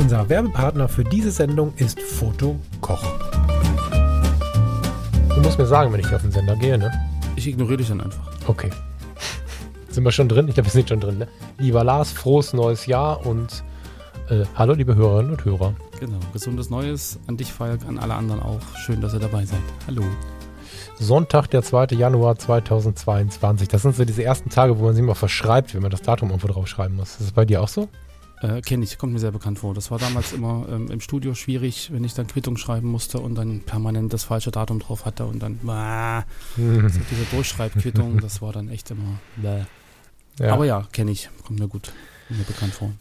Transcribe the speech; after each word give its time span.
Unser 0.00 0.30
Werbepartner 0.30 0.88
für 0.88 1.04
diese 1.04 1.30
Sendung 1.30 1.74
ist 1.76 2.00
Foto 2.00 2.58
Koch. 2.80 3.04
Du 5.28 5.40
musst 5.42 5.58
mir 5.58 5.66
sagen, 5.66 5.92
wenn 5.92 6.00
ich 6.00 6.10
auf 6.14 6.22
den 6.22 6.32
Sender 6.32 6.56
gehe, 6.56 6.78
ne? 6.78 6.90
Ich 7.36 7.46
ignoriere 7.46 7.76
dich 7.76 7.88
dann 7.88 8.00
einfach. 8.00 8.22
Okay. 8.46 8.70
Sind 9.90 10.02
wir 10.02 10.10
schon 10.10 10.26
drin? 10.26 10.48
Ich 10.48 10.54
glaube, 10.54 10.68
wir 10.68 10.72
sind 10.72 10.88
schon 10.88 11.00
drin, 11.00 11.18
ne? 11.18 11.28
Lieber 11.58 11.84
Lars, 11.84 12.12
frohes 12.12 12.54
neues 12.54 12.86
Jahr 12.86 13.26
und 13.26 13.62
äh, 14.30 14.46
hallo, 14.56 14.72
liebe 14.72 14.94
Hörerinnen 14.94 15.32
und 15.32 15.44
Hörer. 15.44 15.74
Genau. 16.00 16.18
Gesundes 16.32 16.70
Neues 16.70 17.18
an 17.26 17.36
dich, 17.36 17.52
Falk, 17.52 17.84
an 17.86 17.98
alle 17.98 18.14
anderen 18.14 18.40
auch. 18.40 18.62
Schön, 18.78 19.02
dass 19.02 19.12
ihr 19.12 19.20
dabei 19.20 19.44
seid. 19.44 19.60
Hallo. 19.86 20.02
Sonntag, 20.98 21.48
der 21.48 21.62
2. 21.62 21.88
Januar 21.94 22.38
2022. 22.38 23.68
Das 23.68 23.82
sind 23.82 23.94
so 23.94 24.06
diese 24.06 24.24
ersten 24.24 24.48
Tage, 24.48 24.78
wo 24.78 24.84
man 24.84 24.94
sich 24.94 25.04
mal 25.04 25.14
verschreibt, 25.14 25.74
wenn 25.74 25.82
man 25.82 25.90
das 25.90 26.00
Datum 26.00 26.30
irgendwo 26.30 26.48
draufschreiben 26.48 26.96
muss. 26.96 27.10
Ist 27.10 27.20
das 27.20 27.32
bei 27.32 27.44
dir 27.44 27.60
auch 27.60 27.68
so? 27.68 27.90
Äh, 28.40 28.62
Kenne 28.62 28.84
ich, 28.84 28.96
kommt 28.96 29.12
mir 29.12 29.18
sehr 29.18 29.32
bekannt 29.32 29.58
vor. 29.58 29.74
Das 29.74 29.90
war 29.90 29.98
damals 29.98 30.32
immer 30.32 30.66
ähm, 30.70 30.90
im 30.90 31.00
Studio 31.00 31.34
schwierig, 31.34 31.90
wenn 31.92 32.04
ich 32.04 32.14
dann 32.14 32.26
Quittung 32.26 32.56
schreiben 32.56 32.88
musste 32.88 33.20
und 33.20 33.34
dann 33.34 33.60
permanent 33.60 34.12
das 34.12 34.24
falsche 34.24 34.50
Datum 34.50 34.78
drauf 34.78 35.04
hatte 35.04 35.26
und 35.26 35.40
dann 35.40 35.60
ah, 35.68 36.24
so 36.56 37.00
diese 37.10 37.24
Durchschreibquittung, 37.32 38.20
das 38.20 38.40
war 38.40 38.52
dann 38.52 38.70
echt 38.70 38.90
immer 38.90 39.20
bäh. 39.36 39.64
Ja. 40.38 40.54
Aber 40.54 40.64
ja, 40.64 40.86
kenne 40.92 41.10
ich, 41.10 41.28
kommt 41.44 41.60
mir 41.60 41.68
gut, 41.68 41.92
mir 42.30 42.44
bekannt 42.44 42.72
vor. 42.72 42.92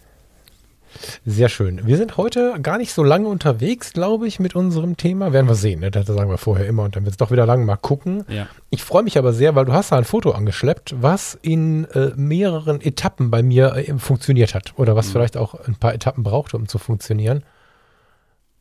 Sehr 1.26 1.50
schön. 1.50 1.86
Wir 1.86 1.98
sind 1.98 2.18
heute 2.18 2.56
gar 2.62 2.78
nicht 2.78 2.94
so 2.94 3.04
lange 3.04 3.28
unterwegs, 3.28 3.94
glaube 3.94 4.28
ich, 4.28 4.40
mit 4.40 4.56
unserem 4.56 4.98
Thema. 4.98 5.32
Werden 5.34 5.48
wir 5.48 5.56
sehen, 5.56 5.80
ne? 5.82 5.92
das 5.92 6.08
sagen 6.08 6.30
wir 6.30 6.38
vorher 6.38 6.66
immer 6.68 6.84
und 6.84 6.95
dann 6.95 7.04
wird 7.06 7.14
es 7.14 7.18
doch 7.18 7.32
wieder 7.32 7.45
lang. 7.45 7.66
Mal 7.66 7.76
gucken. 7.78 8.26
Ja. 8.28 8.48
Ich 8.70 8.84
freue 8.84 9.04
mich 9.04 9.17
aber 9.17 9.32
sehr, 9.34 9.56
weil 9.56 9.66
du 9.66 9.73
hast 9.73 9.92
da 9.92 9.98
ein 9.98 10.04
Foto 10.04 10.32
angeschleppt, 10.32 10.95
was 11.02 11.38
in 11.42 11.86
äh, 11.86 12.12
mehreren 12.16 12.82
Etappen 12.82 13.30
bei 13.32 13.44
mir 13.44 13.76
äh, 13.76 13.98
funktioniert 13.98 14.54
hat. 14.56 14.73
Oder 14.78 14.95
was 14.95 15.08
Mhm. 15.08 15.12
vielleicht 15.12 15.38
auch 15.38 15.54
ein 15.67 15.76
paar 15.76 15.94
Etappen 15.94 16.23
brauchte, 16.23 16.58
um 16.58 16.67
zu 16.67 16.78
funktionieren. 16.80 17.44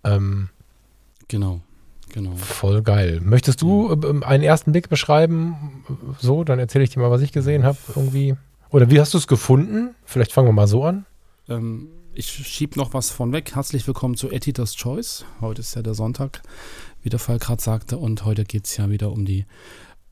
Ähm, 0.05 0.49
Genau, 1.29 1.61
genau. 2.13 2.33
voll 2.37 2.83
geil. 2.83 3.21
Möchtest 3.23 3.61
du 3.61 3.93
äh, 3.93 4.25
einen 4.25 4.43
ersten 4.45 4.73
Blick 4.73 4.89
beschreiben? 4.89 5.85
So, 6.19 6.43
dann 6.45 6.59
erzähle 6.59 6.85
ich 6.85 6.91
dir 6.91 7.01
mal, 7.01 7.11
was 7.11 7.21
ich 7.23 7.33
gesehen 7.33 7.65
habe. 7.65 7.77
Irgendwie. 7.95 8.35
Oder 8.71 8.91
wie 8.91 9.01
hast 9.01 9.15
du 9.15 9.19
es 9.19 9.27
gefunden? 9.27 9.95
Vielleicht 10.05 10.33
fangen 10.33 10.49
wir 10.49 10.53
mal 10.53 10.67
so 10.67 10.85
an. 10.85 11.05
Ähm, 11.49 11.89
ich 12.19 12.33
schieb 12.33 12.77
noch 12.77 12.95
was 12.95 13.11
von 13.11 13.31
weg. 13.31 13.55
Herzlich 13.55 13.87
willkommen 13.87 14.17
zu 14.17 14.29
Editor's 14.29 14.75
Choice. 14.75 15.25
Heute 15.41 15.61
ist 15.61 15.77
ja 15.77 15.83
der 15.83 15.95
Sonntag, 15.95 16.43
wie 17.01 17.11
der 17.11 17.21
Fall 17.21 17.39
gerade 17.39 17.63
sagte. 17.63 17.97
Und 17.97 18.25
heute 18.25 18.45
geht 18.45 18.67
es 18.67 18.77
ja 18.77 18.91
wieder 18.91 19.13
um 19.13 19.25
die 19.25 19.47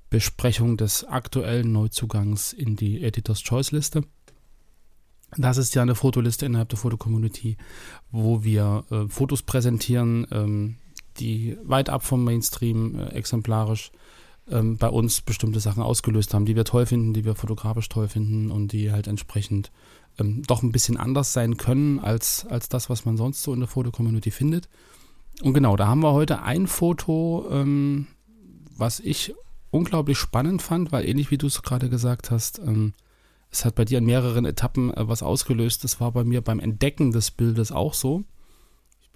Besprechung 0.09 0.77
des 0.77 1.03
aktuellen 1.03 1.73
Neuzugangs 1.73 2.53
in 2.53 2.77
die 2.77 3.03
Editor's 3.03 3.43
Choice 3.43 3.73
Liste. 3.73 4.05
Das 5.37 5.57
ist 5.57 5.75
ja 5.75 5.83
eine 5.83 5.97
Fotoliste 5.97 6.47
innerhalb 6.47 6.69
der 6.69 6.79
Fotocommunity, 6.79 7.57
wo 8.13 8.45
wir 8.45 8.85
äh, 8.93 9.09
Fotos 9.09 9.43
präsentieren, 9.43 10.29
ähm, 10.31 10.77
die 11.19 11.59
weit 11.65 11.91
ab 11.91 12.05
vom 12.05 12.23
Mainstream 12.23 13.01
äh, 13.01 13.09
exemplarisch 13.15 13.91
ähm, 14.51 14.77
bei 14.77 14.89
uns 14.89 15.21
bestimmte 15.21 15.61
Sachen 15.61 15.83
ausgelöst 15.83 16.35
haben, 16.35 16.45
die 16.45 16.57
wir 16.57 16.65
toll 16.65 16.87
finden, 16.87 17.13
die 17.13 17.25
wir 17.25 17.35
fotografisch 17.35 17.89
toll 17.89 18.09
finden 18.09 18.51
und 18.51 18.73
die 18.73 18.93
halt 18.93 19.07
entsprechend 19.07 19.71
ähm, 20.19 20.43
doch 20.47 20.63
ein 20.63 20.73
bisschen 20.73 20.97
anders 20.97 21.33
sein 21.33 21.57
können 21.57 21.99
als, 21.99 22.47
als 22.47 22.69
das, 22.69 22.89
was 22.89 23.05
man 23.05 23.17
sonst 23.17 23.43
so 23.43 23.53
in 23.53 23.61
der 23.61 23.69
Fotocommunity 23.69 24.31
findet. 24.31 24.69
Und 25.43 25.55
genau, 25.55 25.77
da 25.77 25.87
haben 25.87 26.03
wir 26.03 26.13
heute 26.13 26.43
ein 26.43 26.67
Foto, 26.67 27.47
ähm, 27.51 28.07
was 28.77 29.01
ich 29.01 29.35
unglaublich 29.71 30.19
spannend 30.19 30.63
fand, 30.63 30.93
weil 30.93 31.07
ähnlich 31.07 31.31
wie 31.31 31.39
du 31.39 31.47
es 31.47 31.63
gerade 31.63 31.91
gesagt 31.91 32.31
hast, 32.31 32.59
ähm, 32.59 32.95
es 33.51 33.65
hat 33.65 33.75
bei 33.75 33.85
dir 33.85 33.99
in 33.99 34.05
mehreren 34.05 34.45
Etappen 34.45 34.93
äh, 34.93 35.09
was 35.09 35.23
ausgelöst. 35.23 35.85
Das 35.85 36.01
war 36.01 36.13
bei 36.13 36.25
mir 36.25 36.41
beim 36.41 36.61
Entdecken 36.61 37.13
des 37.13 37.31
Bildes 37.31 37.73
auch 37.73 37.95
so. 37.95 38.25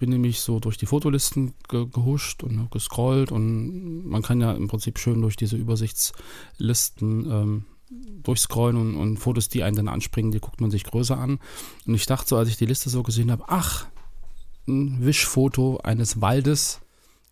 Bin 0.01 0.09
nämlich 0.09 0.41
so 0.41 0.59
durch 0.59 0.77
die 0.77 0.87
Fotolisten 0.87 1.53
ge 1.69 1.85
gehuscht 1.85 2.41
und 2.41 2.71
gescrollt 2.71 3.31
und 3.31 4.07
man 4.07 4.23
kann 4.23 4.41
ja 4.41 4.51
im 4.51 4.67
Prinzip 4.67 4.97
schön 4.97 5.21
durch 5.21 5.35
diese 5.35 5.57
Übersichtslisten 5.57 7.31
ähm, 7.31 7.65
durchscrollen 8.23 8.77
und, 8.77 8.95
und 8.95 9.17
Fotos, 9.17 9.47
die 9.47 9.61
einen 9.61 9.75
dann 9.75 9.87
anspringen, 9.87 10.31
die 10.31 10.39
guckt 10.39 10.59
man 10.59 10.71
sich 10.71 10.85
größer 10.85 11.19
an. 11.19 11.37
Und 11.85 11.93
ich 11.93 12.07
dachte 12.07 12.29
so, 12.29 12.35
als 12.35 12.49
ich 12.49 12.57
die 12.57 12.65
Liste 12.65 12.89
so 12.89 13.03
gesehen 13.03 13.29
habe, 13.29 13.43
ach, 13.45 13.85
ein 14.67 15.05
Wischfoto 15.05 15.77
eines 15.83 16.19
Waldes 16.19 16.81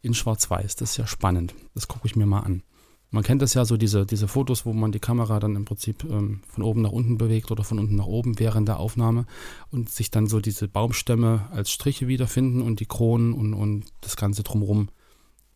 in 0.04 0.14
Schwarz-Weiß. 0.14 0.76
Das 0.76 0.92
ist 0.92 0.98
ja 0.98 1.08
spannend. 1.08 1.56
Das 1.74 1.88
gucke 1.88 2.06
ich 2.06 2.16
mir 2.16 2.28
mal 2.28 2.42
an. 2.42 2.62
Man 3.12 3.24
kennt 3.24 3.42
das 3.42 3.56
ja 3.56 3.66
so, 3.66 3.76
diese, 3.76 4.06
diese 4.06 4.28
Fotos, 4.28 4.66
wo 4.66 4.74
man 4.74 4.92
die 4.92 5.00
Kamera 5.00 5.40
dann 5.40 5.56
im 5.56 5.66
Prinzip 5.66 6.04
ähm, 6.04 6.42
von 6.48 6.64
oben 6.64 6.82
nach 6.84 6.92
unten 6.92 7.18
bewegt 7.18 7.50
oder 7.50 7.64
von 7.64 7.80
unten 7.80 7.96
nach 7.96 8.06
oben 8.06 8.38
während 8.38 8.68
der 8.68 8.80
Aufnahme 8.80 9.26
und 9.72 9.90
sich 9.90 10.12
dann 10.12 10.28
so 10.28 10.40
diese 10.40 10.68
Baumstämme 10.68 11.48
als 11.52 11.72
Striche 11.72 12.08
wiederfinden 12.08 12.62
und 12.62 12.80
die 12.80 12.86
Kronen 12.86 13.34
und, 13.34 13.56
und 13.56 13.86
das 14.02 14.16
Ganze 14.16 14.44
drumherum 14.44 14.90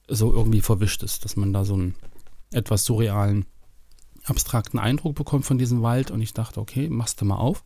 so 0.07 0.33
irgendwie 0.33 0.61
verwischt 0.61 1.03
ist, 1.03 1.25
dass 1.25 1.35
man 1.35 1.53
da 1.53 1.63
so 1.63 1.75
einen 1.75 1.95
etwas 2.51 2.85
surrealen, 2.85 3.45
abstrakten 4.25 4.79
Eindruck 4.79 5.15
bekommt 5.15 5.45
von 5.45 5.57
diesem 5.57 5.81
Wald 5.83 6.09
und 6.09 6.21
ich 6.21 6.33
dachte, 6.33 6.59
okay, 6.59 6.89
machst 6.89 7.21
du 7.21 7.25
mal 7.25 7.37
auf. 7.37 7.63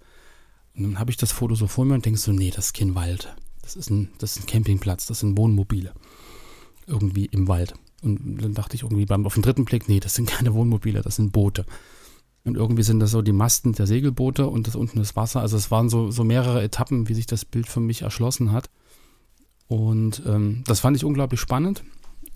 Und 0.75 0.83
dann 0.83 0.99
habe 0.99 1.11
ich 1.11 1.17
das 1.17 1.31
Foto 1.31 1.55
so 1.55 1.67
vor 1.67 1.85
mir 1.85 1.93
und 1.95 2.05
denke 2.05 2.19
so, 2.19 2.31
nee, 2.31 2.51
das 2.51 2.67
ist 2.67 2.73
kein 2.73 2.95
Wald. 2.95 3.35
Das 3.61 3.75
ist 3.75 3.89
ein, 3.89 4.11
das 4.19 4.35
ist 4.35 4.43
ein 4.43 4.47
Campingplatz, 4.47 5.07
das 5.07 5.21
sind 5.21 5.37
Wohnmobile. 5.37 5.93
Irgendwie 6.87 7.25
im 7.25 7.47
Wald. 7.47 7.73
Und 8.01 8.41
dann 8.41 8.53
dachte 8.53 8.75
ich 8.75 8.83
irgendwie 8.83 9.05
beim, 9.05 9.25
auf 9.25 9.33
den 9.33 9.43
dritten 9.43 9.65
Blick, 9.65 9.87
nee, 9.89 9.99
das 9.99 10.15
sind 10.15 10.29
keine 10.29 10.53
Wohnmobile, 10.53 11.01
das 11.01 11.15
sind 11.15 11.31
Boote. 11.31 11.65
Und 12.43 12.55
irgendwie 12.55 12.83
sind 12.83 12.99
das 12.99 13.11
so 13.11 13.21
die 13.21 13.33
Masten 13.33 13.73
der 13.73 13.87
Segelboote 13.87 14.47
und 14.47 14.67
das 14.67 14.75
unten 14.75 14.99
ist 14.99 15.15
Wasser. 15.15 15.41
Also 15.41 15.57
es 15.57 15.69
waren 15.69 15.89
so, 15.89 16.11
so 16.11 16.23
mehrere 16.23 16.63
Etappen, 16.63 17.09
wie 17.09 17.13
sich 17.13 17.25
das 17.25 17.43
Bild 17.43 17.67
für 17.67 17.81
mich 17.81 18.03
erschlossen 18.03 18.51
hat. 18.51 18.69
Und 19.67 20.23
ähm, 20.25 20.63
das 20.65 20.79
fand 20.79 20.95
ich 20.95 21.03
unglaublich 21.03 21.41
spannend, 21.41 21.83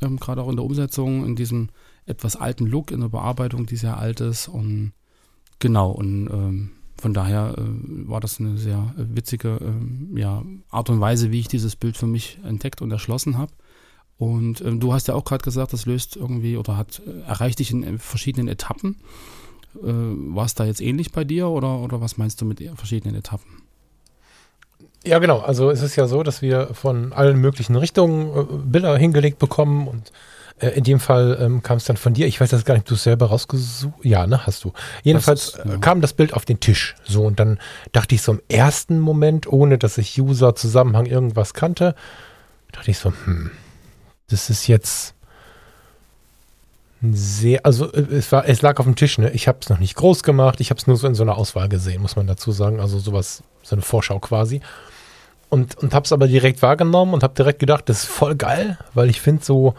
ähm, 0.01 0.17
gerade 0.17 0.41
auch 0.41 0.49
in 0.49 0.57
der 0.57 0.65
Umsetzung, 0.65 1.25
in 1.25 1.37
diesem 1.37 1.69
etwas 2.05 2.35
alten 2.35 2.65
Look, 2.65 2.91
in 2.91 2.99
der 2.99 3.07
Bearbeitung, 3.07 3.67
die 3.67 3.77
sehr 3.77 3.97
alt 3.97 4.19
ist. 4.19 4.49
Und 4.49 4.91
genau, 5.59 5.91
und 5.91 6.27
ähm, 6.29 6.71
von 6.97 7.13
daher 7.13 7.55
äh, 7.57 7.63
war 8.07 8.19
das 8.19 8.39
eine 8.39 8.57
sehr 8.57 8.93
äh, 8.97 9.15
witzige 9.15 9.59
ähm, 9.61 10.15
ja, 10.17 10.43
Art 10.69 10.89
und 10.89 10.99
Weise, 10.99 11.31
wie 11.31 11.39
ich 11.39 11.47
dieses 11.47 11.75
Bild 11.75 11.95
für 11.95 12.07
mich 12.07 12.37
entdeckt 12.43 12.81
und 12.81 12.91
erschlossen 12.91 13.37
habe. 13.37 13.53
Und 14.17 14.61
ähm, 14.61 14.79
du 14.79 14.93
hast 14.93 15.07
ja 15.07 15.15
auch 15.15 15.25
gerade 15.25 15.43
gesagt, 15.43 15.73
das 15.73 15.85
löst 15.85 16.15
irgendwie 16.15 16.57
oder 16.57 16.77
hat 16.77 17.01
äh, 17.07 17.27
erreicht 17.27 17.59
dich 17.59 17.71
in, 17.71 17.83
äh, 17.83 17.97
verschiedenen 17.97 18.47
Etappen. 18.47 18.97
Äh, 19.75 19.87
war 19.87 20.45
es 20.45 20.53
da 20.53 20.65
jetzt 20.65 20.81
ähnlich 20.81 21.11
bei 21.11 21.23
dir 21.23 21.47
oder, 21.47 21.79
oder 21.79 22.01
was 22.01 22.17
meinst 22.17 22.39
du 22.41 22.45
mit 22.45 22.61
verschiedenen 22.75 23.15
Etappen? 23.15 23.63
Ja, 25.03 25.17
genau. 25.17 25.39
Also 25.39 25.71
es 25.71 25.81
ist 25.81 25.95
ja 25.95 26.07
so, 26.07 26.21
dass 26.21 26.41
wir 26.43 26.69
von 26.73 27.13
allen 27.13 27.37
möglichen 27.39 27.75
Richtungen 27.75 28.37
äh, 28.37 28.43
Bilder 28.65 28.95
hingelegt 28.97 29.39
bekommen 29.39 29.87
und 29.87 30.11
äh, 30.59 30.69
in 30.69 30.83
dem 30.83 30.99
Fall 30.99 31.39
ähm, 31.41 31.63
kam 31.63 31.77
es 31.77 31.85
dann 31.85 31.97
von 31.97 32.13
dir. 32.13 32.27
Ich 32.27 32.39
weiß 32.39 32.51
das 32.51 32.65
gar 32.65 32.75
nicht, 32.75 32.83
ob 32.83 32.87
du 32.89 32.93
es 32.93 33.03
selber 33.03 33.27
rausgesucht. 33.27 34.05
Ja, 34.05 34.27
ne, 34.27 34.45
hast 34.45 34.63
du. 34.63 34.73
Jedenfalls 35.01 35.53
Das 35.53 35.59
ist- 35.61 35.65
ja. 35.65 35.73
äh, 35.77 35.79
kam 35.79 36.01
das 36.01 36.13
Bild 36.13 36.35
auf 36.35 36.45
den 36.45 36.59
Tisch. 36.59 36.95
So 37.03 37.23
und 37.23 37.39
dann 37.39 37.57
dachte 37.93 38.13
ich 38.13 38.21
so 38.21 38.33
im 38.33 38.41
ersten 38.49 38.99
Moment, 38.99 39.47
ohne 39.51 39.79
dass 39.79 39.97
ich 39.97 40.21
User 40.21 40.53
Zusammenhang 40.53 41.07
irgendwas 41.07 41.55
kannte, 41.55 41.95
dachte 42.71 42.91
ich 42.91 42.99
so, 42.99 43.11
hm, 43.25 43.49
das 44.31 44.49
ist 44.49 44.67
jetzt 44.67 45.13
sehr, 47.01 47.65
also 47.65 47.91
äh, 47.91 48.15
es 48.15 48.31
war, 48.31 48.47
es 48.47 48.61
lag 48.61 48.79
auf 48.79 48.85
dem 48.85 48.95
Tisch. 48.95 49.17
Ne, 49.17 49.31
ich 49.31 49.47
habe 49.47 49.59
es 49.61 49.69
noch 49.69 49.79
nicht 49.79 49.95
groß 49.95 50.23
gemacht. 50.23 50.59
Ich 50.61 50.69
habe 50.69 50.79
es 50.79 50.87
nur 50.87 50.97
so 50.97 51.07
in 51.07 51.15
so 51.15 51.23
einer 51.23 51.37
Auswahl 51.37 51.69
gesehen, 51.69 52.01
muss 52.01 52.15
man 52.15 52.27
dazu 52.27 52.51
sagen. 52.51 52.79
Also 52.79 52.99
sowas, 52.99 53.43
so 53.63 53.75
eine 53.75 53.81
Vorschau 53.81 54.19
quasi 54.19 54.61
und, 55.51 55.75
und 55.79 55.93
habe 55.93 56.05
es 56.05 56.13
aber 56.13 56.27
direkt 56.27 56.61
wahrgenommen 56.61 57.13
und 57.13 57.23
habe 57.23 57.33
direkt 57.33 57.59
gedacht, 57.59 57.89
das 57.89 58.03
ist 58.03 58.09
voll 58.09 58.35
geil, 58.35 58.77
weil 58.93 59.09
ich 59.09 59.19
finde 59.19 59.43
so 59.43 59.75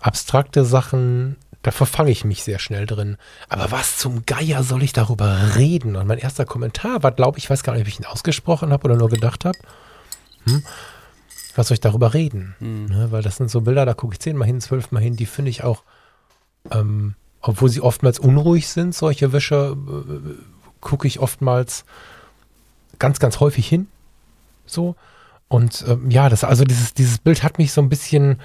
abstrakte 0.00 0.64
Sachen, 0.64 1.36
da 1.62 1.70
verfange 1.70 2.10
ich 2.10 2.24
mich 2.24 2.42
sehr 2.42 2.58
schnell 2.58 2.84
drin. 2.84 3.16
Aber 3.48 3.70
was 3.70 3.96
zum 3.96 4.26
Geier 4.26 4.64
soll 4.64 4.82
ich 4.82 4.92
darüber 4.92 5.54
reden? 5.54 5.94
Und 5.94 6.08
mein 6.08 6.18
erster 6.18 6.44
Kommentar 6.44 7.04
war, 7.04 7.12
glaube 7.12 7.38
ich, 7.38 7.48
weiß 7.48 7.62
gar 7.62 7.74
nicht, 7.74 7.82
ob 7.82 7.88
ich 7.88 8.00
ihn 8.00 8.06
ausgesprochen 8.06 8.72
habe 8.72 8.84
oder 8.86 8.96
nur 8.96 9.08
gedacht 9.08 9.44
habe. 9.44 9.56
Hm, 10.46 10.64
was 11.54 11.68
soll 11.68 11.74
ich 11.74 11.80
darüber 11.80 12.14
reden? 12.14 12.54
Ne, 12.60 13.08
weil 13.10 13.22
das 13.22 13.36
sind 13.36 13.50
so 13.50 13.60
Bilder, 13.62 13.86
da 13.86 13.94
gucke 13.94 14.14
ich 14.14 14.20
zehnmal 14.20 14.46
hin, 14.46 14.60
zwölfmal 14.60 15.02
hin, 15.02 15.16
die 15.16 15.26
finde 15.26 15.50
ich 15.50 15.64
auch, 15.64 15.82
ähm, 16.70 17.14
obwohl 17.40 17.68
sie 17.68 17.80
oftmals 17.80 18.18
unruhig 18.18 18.68
sind, 18.68 18.94
solche 18.94 19.32
Wäsche, 19.32 19.76
äh, 19.76 20.34
gucke 20.80 21.06
ich 21.06 21.18
oftmals 21.18 21.84
ganz, 22.98 23.18
ganz 23.18 23.40
häufig 23.40 23.68
hin. 23.68 23.88
So. 24.66 24.96
Und 25.48 25.84
ähm, 25.88 26.10
ja, 26.10 26.28
das, 26.28 26.44
also 26.44 26.64
dieses, 26.64 26.94
dieses 26.94 27.18
Bild 27.18 27.42
hat 27.42 27.58
mich 27.58 27.72
so 27.72 27.80
ein 27.80 27.88
bisschen, 27.88 28.40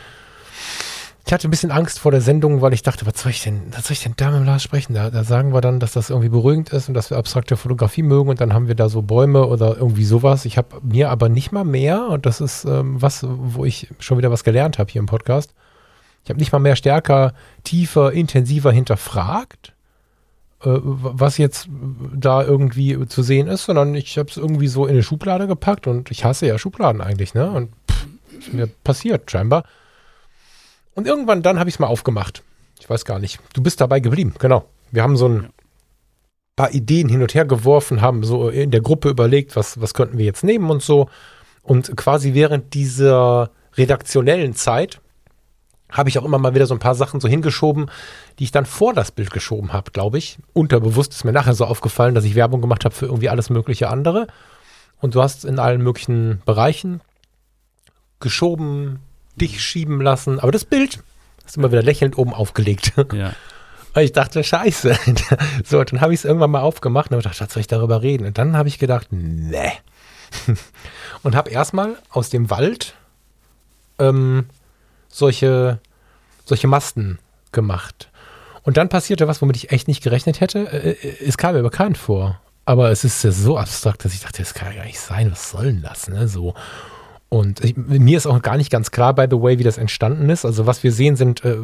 ich 1.29 1.33
hatte 1.33 1.47
ein 1.47 1.51
bisschen 1.51 1.69
Angst 1.69 1.99
vor 1.99 2.09
der 2.09 2.21
Sendung, 2.21 2.61
weil 2.61 2.73
ich 2.73 2.81
dachte, 2.81 3.05
was 3.05 3.21
soll 3.21 3.29
ich 3.29 3.43
denn, 3.43 3.61
was 3.69 3.85
soll 3.85 3.91
ich 3.91 4.01
denn 4.01 4.15
da 4.17 4.31
mit 4.31 4.47
Lars 4.47 4.63
sprechen? 4.63 4.95
Da, 4.95 5.11
da 5.11 5.23
sagen 5.23 5.53
wir 5.53 5.61
dann, 5.61 5.79
dass 5.79 5.91
das 5.91 6.09
irgendwie 6.09 6.29
beruhigend 6.29 6.69
ist 6.69 6.87
und 6.87 6.95
dass 6.95 7.11
wir 7.11 7.17
abstrakte 7.17 7.55
Fotografie 7.55 8.01
mögen 8.01 8.29
und 8.29 8.41
dann 8.41 8.51
haben 8.51 8.67
wir 8.67 8.73
da 8.73 8.89
so 8.89 9.03
Bäume 9.03 9.45
oder 9.45 9.77
irgendwie 9.77 10.05
sowas. 10.05 10.45
Ich 10.45 10.57
habe 10.57 10.81
mir 10.81 11.11
aber 11.11 11.29
nicht 11.29 11.51
mal 11.51 11.65
mehr, 11.65 12.07
und 12.07 12.25
das 12.25 12.41
ist 12.41 12.65
ähm, 12.65 12.99
was, 12.99 13.23
wo 13.29 13.63
ich 13.63 13.89
schon 13.99 14.17
wieder 14.17 14.31
was 14.31 14.43
gelernt 14.43 14.79
habe 14.79 14.91
hier 14.91 15.01
im 15.01 15.05
Podcast. 15.05 15.53
Ich 16.23 16.31
habe 16.31 16.39
nicht 16.39 16.51
mal 16.51 16.57
mehr 16.57 16.75
stärker, 16.75 17.35
tiefer, 17.63 18.11
intensiver 18.11 18.71
hinterfragt, 18.71 19.73
äh, 20.63 20.79
was 20.81 21.37
jetzt 21.37 21.69
da 22.15 22.41
irgendwie 22.41 23.05
zu 23.07 23.21
sehen 23.21 23.47
ist, 23.47 23.65
sondern 23.65 23.93
ich 23.93 24.17
habe 24.17 24.29
es 24.29 24.37
irgendwie 24.37 24.67
so 24.67 24.87
in 24.87 24.93
eine 24.93 25.03
Schublade 25.03 25.45
gepackt 25.45 25.85
und 25.85 26.09
ich 26.09 26.25
hasse 26.25 26.47
ja 26.47 26.57
Schubladen 26.57 27.01
eigentlich, 27.01 27.35
ne? 27.35 27.51
Und 27.51 27.69
pff, 27.87 28.07
ist 28.39 28.51
mir 28.51 28.65
passiert 28.83 29.29
scheinbar. 29.29 29.63
Und 30.95 31.07
irgendwann 31.07 31.41
dann 31.41 31.59
habe 31.59 31.69
ich 31.69 31.75
es 31.75 31.79
mal 31.79 31.87
aufgemacht. 31.87 32.43
Ich 32.79 32.89
weiß 32.89 33.05
gar 33.05 33.19
nicht. 33.19 33.39
Du 33.53 33.61
bist 33.61 33.81
dabei 33.81 33.99
geblieben, 33.99 34.33
genau. 34.39 34.65
Wir 34.91 35.03
haben 35.03 35.17
so 35.17 35.27
ein 35.27 35.49
paar 36.55 36.73
Ideen 36.73 37.09
hin 37.09 37.21
und 37.21 37.33
her 37.33 37.45
geworfen, 37.45 38.01
haben 38.01 38.23
so 38.23 38.49
in 38.49 38.71
der 38.71 38.81
Gruppe 38.81 39.09
überlegt, 39.09 39.55
was, 39.55 39.79
was 39.79 39.93
könnten 39.93 40.17
wir 40.17 40.25
jetzt 40.25 40.43
nehmen 40.43 40.69
und 40.69 40.81
so. 40.81 41.09
Und 41.63 41.95
quasi 41.95 42.33
während 42.33 42.73
dieser 42.73 43.51
redaktionellen 43.75 44.55
Zeit 44.55 44.99
habe 45.91 46.09
ich 46.09 46.19
auch 46.19 46.25
immer 46.25 46.37
mal 46.37 46.53
wieder 46.53 46.67
so 46.67 46.75
ein 46.75 46.79
paar 46.79 46.95
Sachen 46.95 47.19
so 47.19 47.27
hingeschoben, 47.27 47.89
die 48.37 48.43
ich 48.43 48.51
dann 48.51 48.65
vor 48.65 48.93
das 48.93 49.11
Bild 49.11 49.31
geschoben 49.31 49.73
habe, 49.73 49.91
glaube 49.91 50.17
ich. 50.17 50.37
Unterbewusst 50.53 51.13
ist 51.13 51.23
mir 51.23 51.31
nachher 51.31 51.55
so 51.55 51.65
aufgefallen, 51.65 52.13
dass 52.13 52.25
ich 52.25 52.35
Werbung 52.35 52.61
gemacht 52.61 52.85
habe 52.85 52.93
für 52.93 53.05
irgendwie 53.05 53.29
alles 53.29 53.49
mögliche 53.49 53.89
andere. 53.89 54.27
Und 54.99 55.15
du 55.15 55.21
hast 55.21 55.45
in 55.45 55.59
allen 55.59 55.81
möglichen 55.81 56.41
Bereichen 56.45 57.01
geschoben, 58.19 58.99
dich 59.41 59.63
schieben 59.63 60.01
lassen, 60.01 60.39
aber 60.39 60.51
das 60.51 60.65
Bild 60.65 60.99
hast 61.43 61.55
du 61.55 61.61
immer 61.61 61.71
wieder 61.71 61.83
lächelnd 61.83 62.17
oben 62.17 62.33
aufgelegt. 62.33 62.93
Ja. 63.13 63.33
Und 63.95 64.03
ich 64.03 64.11
dachte, 64.11 64.43
scheiße. 64.43 64.95
so, 65.65 65.83
dann 65.83 65.99
habe 65.99 66.13
ich 66.13 66.19
es 66.19 66.25
irgendwann 66.25 66.51
mal 66.51 66.61
aufgemacht 66.61 67.09
und 67.09 67.15
habe 67.15 67.23
gedacht, 67.23 67.41
was 67.41 67.51
soll 67.51 67.61
ich 67.61 67.67
darüber 67.67 68.03
reden? 68.03 68.27
Und 68.27 68.37
dann 68.37 68.55
habe 68.55 68.69
ich 68.69 68.77
gedacht, 68.77 69.07
nee. 69.09 69.71
und 71.23 71.35
habe 71.35 71.49
erstmal 71.49 71.97
aus 72.11 72.29
dem 72.29 72.51
Wald 72.51 72.93
ähm, 73.97 74.45
solche, 75.07 75.79
solche 76.45 76.67
Masten 76.67 77.17
gemacht. 77.51 78.09
Und 78.61 78.77
dann 78.77 78.89
passierte 78.89 79.27
was, 79.27 79.41
womit 79.41 79.55
ich 79.55 79.71
echt 79.71 79.87
nicht 79.87 80.03
gerechnet 80.03 80.39
hätte. 80.39 80.71
Äh, 80.71 80.91
äh, 80.91 81.25
Es 81.25 81.37
kam 81.37 81.55
mir 81.55 81.63
bekannt 81.63 81.97
vor. 81.97 82.39
Aber 82.65 82.91
es 82.91 83.03
ist 83.03 83.23
ja 83.23 83.31
so 83.31 83.57
abstrakt, 83.57 84.05
dass 84.05 84.13
ich 84.13 84.19
dachte, 84.21 84.43
das 84.43 84.53
kann 84.53 84.69
ja 84.71 84.77
gar 84.77 84.85
nicht 84.85 84.99
sein. 84.99 85.31
Was 85.31 85.49
soll 85.49 85.65
denn 85.65 85.81
das? 85.81 86.07
Ne? 86.07 86.27
So. 86.27 86.53
Und 87.29 87.63
ich, 87.63 87.77
mir 87.77 88.17
ist 88.17 88.25
auch 88.25 88.41
gar 88.41 88.57
nicht 88.57 88.71
ganz 88.71 88.89
klar, 88.91 89.13
by 89.13 89.27
the 89.29 89.39
way, 89.41 89.59
wie 89.59 89.63
das 89.63 89.77
entstanden 89.77 90.29
ist. 90.29 90.45
Also 90.45 90.65
was 90.65 90.83
wir 90.83 90.91
sehen, 90.91 91.15
sind 91.15 91.45
äh, 91.45 91.57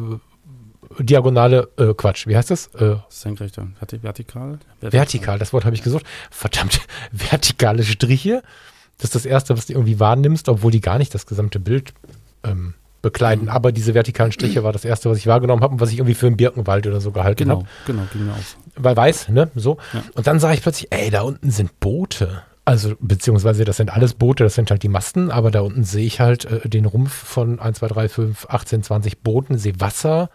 diagonale, 0.98 1.68
äh, 1.76 1.92
Quatsch, 1.94 2.26
wie 2.26 2.36
heißt 2.36 2.50
das? 2.50 2.68
Äh, 2.76 2.96
Senkrechter. 3.08 3.66
Verti- 3.80 4.02
Vertikal? 4.02 4.58
vertikal, 4.80 5.38
das 5.38 5.52
Wort 5.52 5.64
habe 5.64 5.74
ich 5.74 5.82
gesucht. 5.82 6.06
Verdammt, 6.30 6.80
vertikale 7.12 7.82
Striche. 7.82 8.42
Das 8.98 9.06
ist 9.08 9.14
das 9.14 9.26
Erste, 9.26 9.56
was 9.56 9.66
du 9.66 9.72
irgendwie 9.74 10.00
wahrnimmst, 10.00 10.48
obwohl 10.48 10.70
die 10.70 10.80
gar 10.80 10.98
nicht 10.98 11.14
das 11.14 11.26
gesamte 11.26 11.60
Bild 11.60 11.92
ähm, 12.44 12.74
bekleiden. 13.02 13.48
Aber 13.48 13.72
diese 13.72 13.92
vertikalen 13.92 14.32
Striche 14.32 14.62
war 14.64 14.72
das 14.72 14.84
Erste, 14.84 15.10
was 15.10 15.18
ich 15.18 15.26
wahrgenommen 15.26 15.62
habe 15.62 15.74
und 15.74 15.80
was 15.80 15.90
ich 15.90 15.98
irgendwie 15.98 16.14
für 16.14 16.28
einen 16.28 16.36
Birkenwald 16.36 16.86
oder 16.86 17.00
so 17.00 17.10
gehalten 17.10 17.50
habe. 17.50 17.66
Genau, 17.86 18.02
genau, 18.02 18.08
ging 18.12 18.24
mir 18.24 18.32
auch 18.32 18.36
so. 18.38 18.56
weil 18.76 18.96
weiß, 18.96 19.28
ne, 19.28 19.50
so. 19.54 19.76
Ja. 19.92 20.02
Und 20.14 20.26
dann 20.26 20.40
sah 20.40 20.52
ich 20.52 20.62
plötzlich, 20.62 20.90
ey, 20.92 21.10
da 21.10 21.22
unten 21.22 21.50
sind 21.50 21.78
Boote. 21.80 22.42
Also, 22.66 22.96
beziehungsweise 22.98 23.64
das 23.64 23.76
sind 23.76 23.90
alles 23.90 24.14
Boote, 24.14 24.42
das 24.42 24.56
sind 24.56 24.72
halt 24.72 24.82
die 24.82 24.88
Masten, 24.88 25.30
aber 25.30 25.52
da 25.52 25.60
unten 25.60 25.84
sehe 25.84 26.04
ich 26.04 26.18
halt 26.18 26.46
äh, 26.46 26.68
den 26.68 26.84
Rumpf 26.84 27.12
von 27.12 27.60
1, 27.60 27.78
2, 27.78 27.86
3, 27.86 28.08
5, 28.08 28.46
18, 28.50 28.82
20 28.82 29.22
Booten, 29.22 29.56
sehe 29.56 29.80
Wasser 29.80 30.30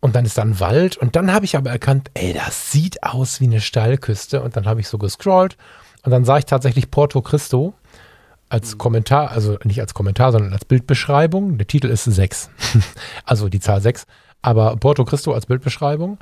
und 0.00 0.16
dann 0.16 0.24
ist 0.24 0.38
da 0.38 0.42
ein 0.42 0.60
Wald 0.60 0.96
und 0.96 1.14
dann 1.14 1.30
habe 1.30 1.44
ich 1.44 1.56
aber 1.56 1.68
erkannt, 1.68 2.10
ey, 2.14 2.32
das 2.32 2.72
sieht 2.72 3.02
aus 3.02 3.38
wie 3.42 3.46
eine 3.46 3.60
Steilküste 3.60 4.40
und 4.40 4.56
dann 4.56 4.66
habe 4.66 4.80
ich 4.80 4.88
so 4.88 4.96
gescrollt 4.96 5.58
und 6.04 6.10
dann 6.10 6.24
sah 6.24 6.38
ich 6.38 6.46
tatsächlich 6.46 6.90
Porto 6.90 7.20
Cristo 7.20 7.74
als 8.48 8.78
Kommentar, 8.78 9.30
also 9.30 9.58
nicht 9.64 9.82
als 9.82 9.92
Kommentar, 9.92 10.32
sondern 10.32 10.54
als 10.54 10.64
Bildbeschreibung. 10.64 11.58
Der 11.58 11.66
Titel 11.66 11.88
ist 11.88 12.04
6, 12.04 12.48
also 13.26 13.50
die 13.50 13.60
Zahl 13.60 13.82
6, 13.82 14.06
aber 14.40 14.74
Porto 14.76 15.04
Cristo 15.04 15.34
als 15.34 15.44
Bildbeschreibung. 15.44 16.18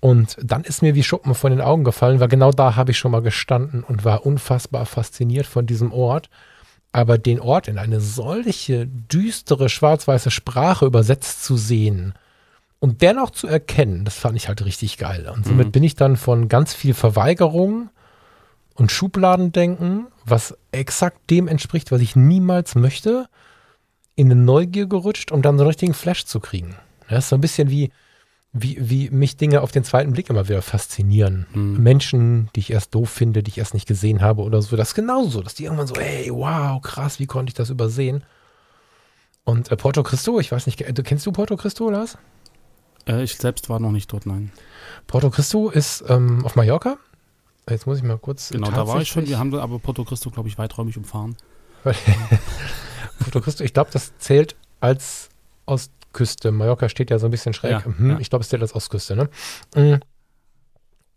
Und 0.00 0.36
dann 0.42 0.64
ist 0.64 0.80
mir 0.82 0.94
wie 0.94 1.02
Schuppen 1.02 1.34
von 1.34 1.50
den 1.50 1.60
Augen 1.60 1.84
gefallen, 1.84 2.20
weil 2.20 2.28
genau 2.28 2.52
da 2.52 2.74
habe 2.74 2.90
ich 2.90 2.98
schon 2.98 3.12
mal 3.12 3.20
gestanden 3.22 3.84
und 3.84 4.04
war 4.04 4.24
unfassbar 4.24 4.86
fasziniert 4.86 5.46
von 5.46 5.66
diesem 5.66 5.92
Ort. 5.92 6.30
Aber 6.92 7.18
den 7.18 7.38
Ort 7.38 7.68
in 7.68 7.78
eine 7.78 8.00
solche 8.00 8.86
düstere 8.86 9.68
schwarz-weiße 9.68 10.30
Sprache 10.30 10.86
übersetzt 10.86 11.44
zu 11.44 11.56
sehen 11.56 12.14
und 12.80 13.02
dennoch 13.02 13.30
zu 13.30 13.46
erkennen, 13.46 14.04
das 14.06 14.16
fand 14.16 14.36
ich 14.36 14.48
halt 14.48 14.64
richtig 14.64 14.96
geil. 14.96 15.30
Und 15.32 15.46
somit 15.46 15.68
Mhm. 15.68 15.72
bin 15.72 15.84
ich 15.84 15.94
dann 15.94 16.16
von 16.16 16.48
ganz 16.48 16.72
viel 16.74 16.94
Verweigerung 16.94 17.90
und 18.74 18.90
Schubladendenken, 18.90 20.06
was 20.24 20.56
exakt 20.72 21.30
dem 21.30 21.46
entspricht, 21.46 21.92
was 21.92 22.00
ich 22.00 22.16
niemals 22.16 22.74
möchte, 22.74 23.28
in 24.16 24.30
eine 24.30 24.40
Neugier 24.40 24.86
gerutscht, 24.86 25.30
um 25.30 25.42
dann 25.42 25.58
so 25.58 25.62
einen 25.64 25.68
richtigen 25.68 25.94
Flash 25.94 26.24
zu 26.24 26.40
kriegen. 26.40 26.74
Das 27.08 27.24
ist 27.24 27.28
so 27.28 27.36
ein 27.36 27.40
bisschen 27.42 27.68
wie, 27.70 27.90
wie, 28.52 28.76
wie 28.80 29.10
mich 29.10 29.36
Dinge 29.36 29.60
auf 29.60 29.70
den 29.70 29.84
zweiten 29.84 30.12
Blick 30.12 30.28
immer 30.28 30.48
wieder 30.48 30.62
faszinieren. 30.62 31.46
Mhm. 31.52 31.82
Menschen, 31.82 32.50
die 32.56 32.60
ich 32.60 32.72
erst 32.72 32.94
doof 32.94 33.08
finde, 33.08 33.42
die 33.42 33.50
ich 33.50 33.58
erst 33.58 33.74
nicht 33.74 33.86
gesehen 33.86 34.20
habe 34.20 34.42
oder 34.42 34.60
so. 34.60 34.76
Das 34.76 34.88
ist 34.88 34.94
genauso, 34.94 35.40
dass 35.40 35.54
die 35.54 35.64
irgendwann 35.64 35.86
so, 35.86 35.94
ey, 35.94 36.30
wow, 36.32 36.80
krass, 36.82 37.20
wie 37.20 37.26
konnte 37.26 37.50
ich 37.50 37.54
das 37.54 37.70
übersehen? 37.70 38.24
Und 39.44 39.70
äh, 39.70 39.76
Porto 39.76 40.02
Cristo, 40.02 40.40
ich 40.40 40.50
weiß 40.50 40.66
nicht, 40.66 40.80
äh, 40.80 40.92
kennst 41.04 41.26
du 41.26 41.32
Porto 41.32 41.56
Cristo, 41.56 41.90
Lars? 41.90 42.18
Äh, 43.06 43.22
ich 43.22 43.36
selbst 43.36 43.68
war 43.68 43.78
noch 43.78 43.92
nicht 43.92 44.12
dort, 44.12 44.26
nein. 44.26 44.50
Porto 45.06 45.30
Cristo 45.30 45.70
ist 45.70 46.04
ähm, 46.08 46.44
auf 46.44 46.56
Mallorca. 46.56 46.96
Jetzt 47.68 47.86
muss 47.86 47.98
ich 47.98 48.02
mal 48.02 48.18
kurz. 48.18 48.50
Genau, 48.50 48.70
da 48.70 48.86
war 48.88 49.00
ich 49.00 49.08
schon. 49.08 49.28
Wir 49.28 49.38
haben 49.38 49.54
aber 49.54 49.78
Porto 49.78 50.04
Cristo, 50.04 50.30
glaube 50.30 50.48
ich, 50.48 50.58
weiträumig 50.58 50.96
umfahren. 50.96 51.36
Porto 53.20 53.40
Cristo, 53.40 53.62
ich 53.62 53.72
glaube, 53.72 53.90
das 53.92 54.16
zählt 54.18 54.56
als 54.80 55.28
Ostküste. 56.10 56.50
Mallorca 56.50 56.88
steht 56.88 57.10
ja 57.10 57.18
so 57.18 57.26
ein 57.26 57.30
bisschen 57.30 57.52
schräg. 57.52 57.70
Ja, 57.72 57.82
mhm, 57.86 58.10
ja. 58.10 58.18
Ich 58.18 58.30
glaube, 58.30 58.42
es 58.42 58.48
zählt 58.48 58.62
als 58.62 58.74
Ostküste, 58.74 59.16
ne? 59.16 59.28
Mhm. 59.74 60.00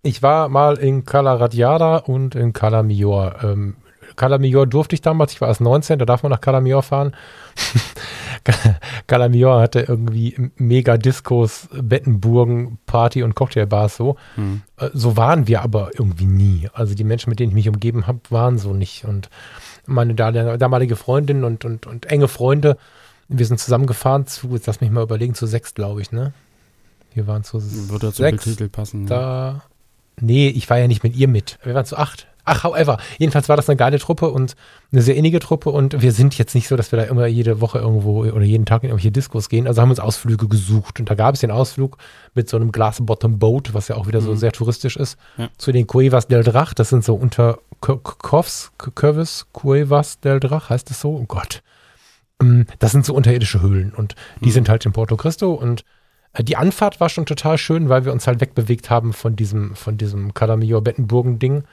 Ich 0.04 0.22
war 0.22 0.50
mal 0.50 0.78
in 0.78 1.06
Cala 1.06 1.34
Radiada 1.36 1.98
und 1.98 2.36
in 2.36 2.54
Cala 2.54 2.84
Mior. 2.84 3.36
Ähm, 3.44 3.78
Cala 4.18 4.38
Mior 4.38 4.68
durfte 4.68 4.96
ich 4.96 5.02
damals, 5.02 5.32
ich 5.32 5.42
war 5.42 5.48
erst 5.48 5.62
19, 5.62 5.98
da 5.98 6.06
darf 6.06 6.24
man 6.24 6.30
nach 6.32 6.42
Cala 6.42 6.60
Mior 6.62 6.84
fahren. 6.84 7.16
Cala 9.08 9.30
Mior 9.30 9.62
hatte 9.62 9.80
irgendwie 9.82 10.52
mega 10.58 10.98
Diskos, 10.98 11.70
Bettenburgen, 11.72 12.78
Party 12.86 13.24
und 13.24 13.34
Cocktailbars 13.36 13.96
so. 13.96 14.18
Hm. 14.36 14.62
Äh, 14.78 14.90
So 14.94 15.16
waren 15.16 15.48
wir 15.48 15.62
aber 15.62 15.92
irgendwie 15.98 16.26
nie. 16.26 16.70
Also 16.74 16.94
die 16.96 17.06
Menschen, 17.06 17.30
mit 17.30 17.40
denen 17.40 17.52
ich 17.52 17.56
mich 17.56 17.70
umgeben 17.70 18.06
habe, 18.06 18.20
waren 18.30 18.58
so 18.58 18.74
nicht. 18.74 19.06
Und 19.06 19.30
meine 19.86 20.14
da- 20.16 20.58
damalige 20.58 20.98
Freundin 20.98 21.44
und, 21.46 21.64
und, 21.64 21.88
und 21.88 22.08
enge 22.08 22.28
Freunde, 22.28 22.78
wir 23.30 23.46
sind 23.46 23.60
zusammengefahren 23.60 24.28
zu, 24.28 24.50
jetzt 24.54 24.68
lass 24.68 24.82
mich 24.82 24.92
mal 24.92 25.04
überlegen, 25.04 25.34
zu 25.36 25.46
sechs, 25.48 25.74
glaube 25.74 26.02
ich, 26.02 26.12
ne? 26.12 26.34
Wir 27.14 27.28
waren 27.28 27.44
zu 27.44 27.62
Würde 27.90 28.12
sechs. 28.12 28.44
Bildtitel 28.44 28.70
passen. 28.70 29.04
Ja. 29.04 29.10
Da. 29.10 29.64
Nee, 30.20 30.48
ich 30.50 30.70
war 30.70 30.78
ja 30.78 30.88
nicht 30.88 31.04
mit 31.04 31.16
ihr 31.16 31.28
mit. 31.28 31.58
Wir 31.64 31.74
waren 31.74 31.86
zu 31.86 31.98
acht. 31.98 32.28
Ach, 32.46 32.64
however. 32.66 32.98
Jedenfalls 33.20 33.48
war 33.48 33.56
das 33.56 33.70
eine 33.70 33.78
geile 33.78 34.00
Truppe 34.00 34.30
und 34.30 34.56
eine 34.92 35.02
sehr 35.02 35.16
innige 35.16 35.40
Truppe 35.40 35.70
und 35.70 36.02
wir 36.02 36.12
sind 36.12 36.38
jetzt 36.38 36.54
nicht 36.56 36.68
so, 36.68 36.76
dass 36.76 36.92
wir 36.92 37.00
da 37.00 37.06
immer 37.06 37.26
jede 37.26 37.62
Woche 37.62 37.80
irgendwo 37.80 38.26
oder 38.26 38.42
jeden 38.44 38.66
Tag 38.66 38.84
in 38.84 38.90
irgendwelche 38.90 39.12
Diskos 39.14 39.48
gehen. 39.48 39.66
Also 39.66 39.82
haben 39.82 39.90
uns 39.92 40.02
Ausflüge 40.02 40.50
gesucht 40.50 41.00
und 41.00 41.10
da 41.10 41.16
gab 41.16 41.36
es 41.36 41.40
den 41.42 41.52
Ausflug 41.52 41.98
mit 42.34 42.50
so 42.50 42.58
einem 42.58 42.74
Glass 42.74 42.98
Bottom 43.02 43.40
Boat, 43.40 43.74
was 43.74 43.88
ja 43.88 43.96
auch 43.96 44.08
wieder 44.08 44.20
so 44.20 44.32
Mhm. 44.32 44.38
sehr 44.38 44.52
touristisch 44.52 44.98
ist, 44.98 45.18
Ja. 45.38 45.50
zu 45.58 45.72
den 45.72 45.88
Cuevas 45.88 46.28
del 46.28 46.44
Drach. 46.44 46.74
Das 46.74 46.90
sind 46.90 47.06
so 47.06 47.16
unter 47.16 47.60
Kovs, 47.80 48.72
Curvis, 48.78 49.46
Cuevas 49.54 50.20
del 50.20 50.40
Drach, 50.42 50.70
heißt 50.70 50.90
das 50.90 51.00
so? 51.00 51.12
Oh 51.16 51.26
Gott. 51.26 51.62
Ähm, 52.44 52.66
Das 52.80 52.92
sind 52.92 53.06
so 53.06 53.14
unterirdische 53.14 53.62
Höhlen 53.62 53.92
und 53.94 54.16
die 54.42 54.48
Mhm. 54.50 54.52
sind 54.54 54.70
halt 54.70 54.86
in 54.86 54.92
Porto 54.94 55.16
Cristo 55.18 55.54
und 55.54 55.84
äh, 56.34 56.44
die 56.44 56.58
Anfahrt 56.58 57.00
war 57.00 57.10
schon 57.10 57.26
total 57.26 57.58
schön, 57.58 57.90
weil 57.90 58.06
wir 58.06 58.12
uns 58.14 58.28
halt 58.28 58.42
wegbewegt 58.42 58.90
haben 58.90 59.14
von 59.14 59.36
diesem, 59.36 59.76
von 59.76 59.98
diesem 59.98 60.34
Calamio-Bettenburgen-Ding. 60.34 61.64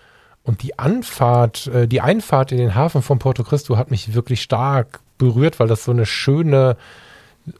Und 0.42 0.62
die 0.62 0.78
Anfahrt, 0.78 1.66
äh, 1.68 1.86
die 1.86 2.00
Einfahrt 2.00 2.50
in 2.52 2.58
den 2.58 2.74
Hafen 2.74 3.02
von 3.02 3.18
Porto 3.18 3.42
Cristo 3.44 3.76
hat 3.76 3.90
mich 3.90 4.14
wirklich 4.14 4.40
stark 4.42 5.00
berührt, 5.18 5.60
weil 5.60 5.68
das 5.68 5.84
so 5.84 5.90
eine 5.92 6.06
schöne 6.06 6.76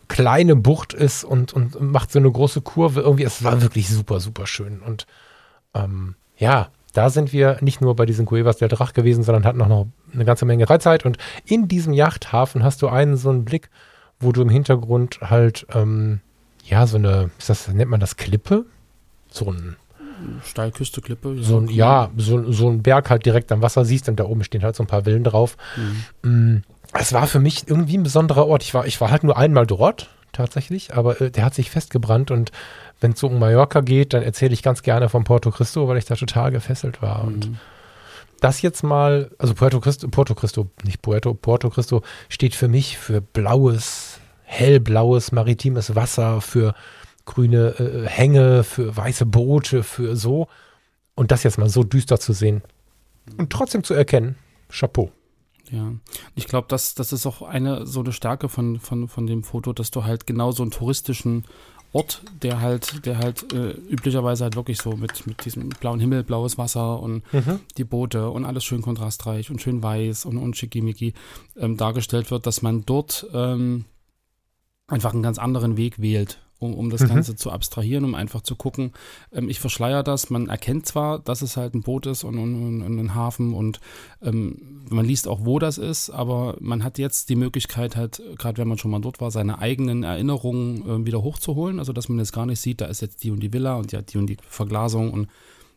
kleine 0.09 0.57
Bucht 0.57 0.93
ist 0.95 1.25
und, 1.25 1.53
und 1.53 1.81
macht 1.81 2.11
so 2.13 2.19
eine 2.19 2.31
große 2.31 2.61
Kurve. 2.63 3.01
Irgendwie, 3.01 3.25
es 3.25 3.43
war 3.45 3.61
wirklich 3.63 3.89
super, 3.89 4.21
super 4.21 4.47
schön. 4.47 4.81
Und 4.81 5.07
ähm, 5.75 6.15
ja, 6.39 6.69
da 6.93 7.11
sind 7.11 7.33
wir 7.33 7.59
nicht 7.61 7.81
nur 7.81 7.95
bei 7.97 8.07
diesen 8.07 8.27
Cuevas 8.27 8.57
del 8.59 8.69
Drach 8.69 8.93
gewesen, 8.93 9.23
sondern 9.23 9.45
hatten 9.45 9.63
auch 9.63 9.69
noch 9.69 9.87
eine 10.13 10.25
ganze 10.25 10.45
Menge 10.45 10.67
Freizeit. 10.67 11.05
Und 11.05 11.19
in 11.45 11.69
diesem 11.69 11.93
Yachthafen 11.93 12.63
hast 12.65 12.83
du 12.83 12.89
einen 12.89 13.17
so 13.17 13.31
einen 13.31 13.45
Blick, 13.45 13.71
wo 14.19 14.33
du 14.33 14.43
im 14.43 14.49
Hintergrund 14.49 15.21
halt, 15.23 15.67
ähm, 15.75 16.21
ja, 16.65 16.87
so 16.87 16.97
eine, 16.97 17.31
ist 17.39 17.49
das, 17.49 17.69
nennt 17.69 17.91
man 17.91 18.01
das 18.01 18.17
Klippe? 18.17 18.67
So 19.31 19.51
ein, 19.51 19.77
Steilküste, 20.45 21.01
Klippe. 21.01 21.37
so 21.43 21.59
ein, 21.59 21.69
ja, 21.69 22.11
so, 22.17 22.51
so 22.53 22.69
ein 22.69 22.83
Berg 22.83 23.09
halt 23.09 23.25
direkt 23.25 23.51
am 23.53 23.63
Wasser 23.63 23.85
siehst 23.85 24.09
und 24.09 24.21
da 24.21 24.25
oben 24.25 24.45
stehen 24.45 24.63
halt 24.63 24.77
so 24.77 24.83
ein 24.83 24.87
paar 24.87 25.05
Villen 25.05 25.25
drauf. 25.25 25.57
Mhm. 26.23 26.31
Mm, 26.31 26.63
Es 26.93 27.13
war 27.13 27.27
für 27.27 27.41
mich 27.41 27.69
irgendwie 27.69 27.97
ein 27.97 28.03
besonderer 28.03 28.47
Ort. 28.47 28.63
Ich 28.63 28.75
war, 28.75 28.87
ich 28.87 29.01
war 29.01 29.11
halt 29.11 29.25
nur 29.25 29.39
einmal 29.39 29.67
dort, 29.67 30.11
tatsächlich, 30.33 30.95
aber 30.95 31.21
äh, 31.21 31.31
der 31.31 31.45
hat 31.45 31.55
sich 31.55 31.71
festgebrannt 31.71 32.31
und 32.31 32.53
wenn 33.01 33.13
es 33.13 33.21
so 33.21 33.29
um 33.29 33.39
Mallorca 33.39 33.81
geht, 33.81 34.13
dann 34.13 34.23
erzähle 34.23 34.53
ich 34.53 34.63
ganz 34.63 34.83
gerne 34.83 35.09
von 35.09 35.25
Porto 35.25 35.51
Cristo, 35.51 35.89
weil 35.89 35.97
ich 35.99 36.05
da 36.05 36.15
total 36.17 36.51
gefesselt 36.51 37.01
war. 37.03 37.25
Und 37.25 37.49
Mhm. 37.51 37.59
das 38.41 38.63
jetzt 38.63 38.83
mal, 38.83 39.31
also 39.39 39.55
Puerto 39.55 39.81
Cristo, 39.81 40.09
Porto 40.09 40.35
Cristo, 40.35 40.69
nicht 40.85 41.03
Puerto, 41.03 41.35
Porto 41.35 41.71
Cristo 41.71 42.03
steht 42.29 42.55
für 42.55 42.69
mich 42.69 42.99
für 42.99 43.21
blaues, 43.21 44.19
hellblaues 44.45 45.33
maritimes 45.33 45.95
Wasser, 45.95 46.41
für 46.41 46.75
grüne 47.25 47.75
äh, 47.79 48.09
Hänge, 48.09 48.65
für 48.65 48.97
weiße 48.97 49.27
Boote, 49.27 49.83
für 49.83 50.17
so. 50.17 50.49
Und 51.15 51.31
das 51.31 51.43
jetzt 51.43 51.59
mal 51.59 51.69
so 51.69 51.85
düster 51.85 52.19
zu 52.19 52.33
sehen 52.33 52.63
und 53.37 53.51
trotzdem 53.51 53.85
zu 53.85 53.95
erkennen, 53.95 54.37
Chapeau. 54.71 55.13
Ja, 55.71 55.93
ich 56.35 56.47
glaube, 56.47 56.67
das, 56.69 56.95
das 56.95 57.13
ist 57.13 57.27
auch 57.27 57.43
eine 57.43 57.87
so 57.87 58.01
eine 58.01 58.13
Stärke 58.13 58.49
von, 58.49 58.81
von, 58.81 59.07
von 59.07 59.27
dem 59.27 59.45
Foto, 59.45 59.73
dass 59.73 59.91
du 59.93 60.03
halt 60.05 60.27
genau 60.27 60.51
so 60.51 60.63
einen 60.65 60.73
touristischen 60.73 61.45
Ort, 61.93 62.23
der 62.43 62.61
halt, 62.61 63.05
der 63.05 63.19
halt 63.19 63.53
äh, 63.53 63.71
üblicherweise 63.71 64.45
halt 64.45 64.57
wirklich 64.57 64.79
so 64.79 64.93
mit, 64.93 65.27
mit 65.27 65.45
diesem 65.45 65.71
blauen 65.71 65.99
Himmel, 65.99 66.23
blaues 66.23 66.57
Wasser 66.57 67.01
und 67.01 67.23
die 67.77 67.85
Boote 67.85 68.31
und 68.31 68.45
alles 68.45 68.65
schön 68.65 68.83
kontrastreich 68.83 69.51
und 69.51 69.61
schön 69.61 69.83
weiß 69.83 70.25
und, 70.25 70.39
und 70.39 70.57
schickimicki 70.57 71.15
ähm, 71.57 71.77
dargestellt 71.77 72.31
wird, 72.31 72.47
dass 72.47 72.63
man 72.63 72.87
dort 72.87 73.27
ähm, 73.35 73.87
einfach 74.87 75.13
einen 75.13 75.23
ganz 75.23 75.39
anderen 75.39 75.77
Weg 75.77 76.01
wählt, 76.01 76.41
um, 76.61 76.75
um 76.75 76.91
das 76.91 77.01
Mhm. 77.03 77.09
Ganze 77.09 77.35
zu 77.35 77.51
abstrahieren, 77.51 78.05
um 78.05 78.15
einfach 78.15 78.43
zu 78.43 78.55
gucken. 78.55 78.93
Ähm, 79.33 79.49
ich 79.49 79.59
verschleier 79.59 80.03
das, 80.05 80.31
man 80.31 80.49
erkennt 80.49 80.87
zwar, 80.87 81.19
dass 81.19 81.43
es 81.43 81.57
halt 81.57 81.75
ein 81.75 81.83
Boot 81.83 82.07
ist 82.07 82.23
und, 82.23 82.39
und, 82.39 82.83
und, 82.83 82.99
ein 82.99 83.15
Hafen 83.15 83.53
und 83.55 83.81
ähm, 84.23 84.85
man 84.89 85.05
liest 85.05 85.27
auch, 85.27 85.41
wo 85.45 85.59
das 85.59 85.79
ist, 85.79 86.11
aber 86.11 86.57
man 86.61 86.85
hat 86.85 86.99
jetzt 86.99 87.29
die 87.31 87.37
Möglichkeit 87.37 87.97
halt, 87.97 88.23
gerade 88.39 88.59
wenn 88.59 88.69
man 88.69 88.79
schon 88.79 88.91
mal 88.91 89.01
dort 89.01 89.21
war, 89.21 89.31
seine 89.31 89.59
eigenen 89.59 90.03
Erinnerungen 90.05 91.03
äh, 91.03 91.07
wieder 91.07 91.23
hochzuholen, 91.23 91.79
also 91.79 91.93
dass 91.93 92.09
man 92.09 92.19
jetzt 92.19 92.33
gar 92.33 92.47
nicht 92.47 92.61
sieht, 92.61 92.81
da 92.81 92.87
ist 92.87 93.01
jetzt 93.01 93.25
die 93.25 93.31
und 93.31 93.41
die 93.41 93.53
Villa 93.53 93.75
und 93.77 93.91
ja, 93.93 94.03
die 94.03 94.19
und 94.19 94.27
die 94.29 94.37
Verglasung 94.49 95.11
und 95.13 95.29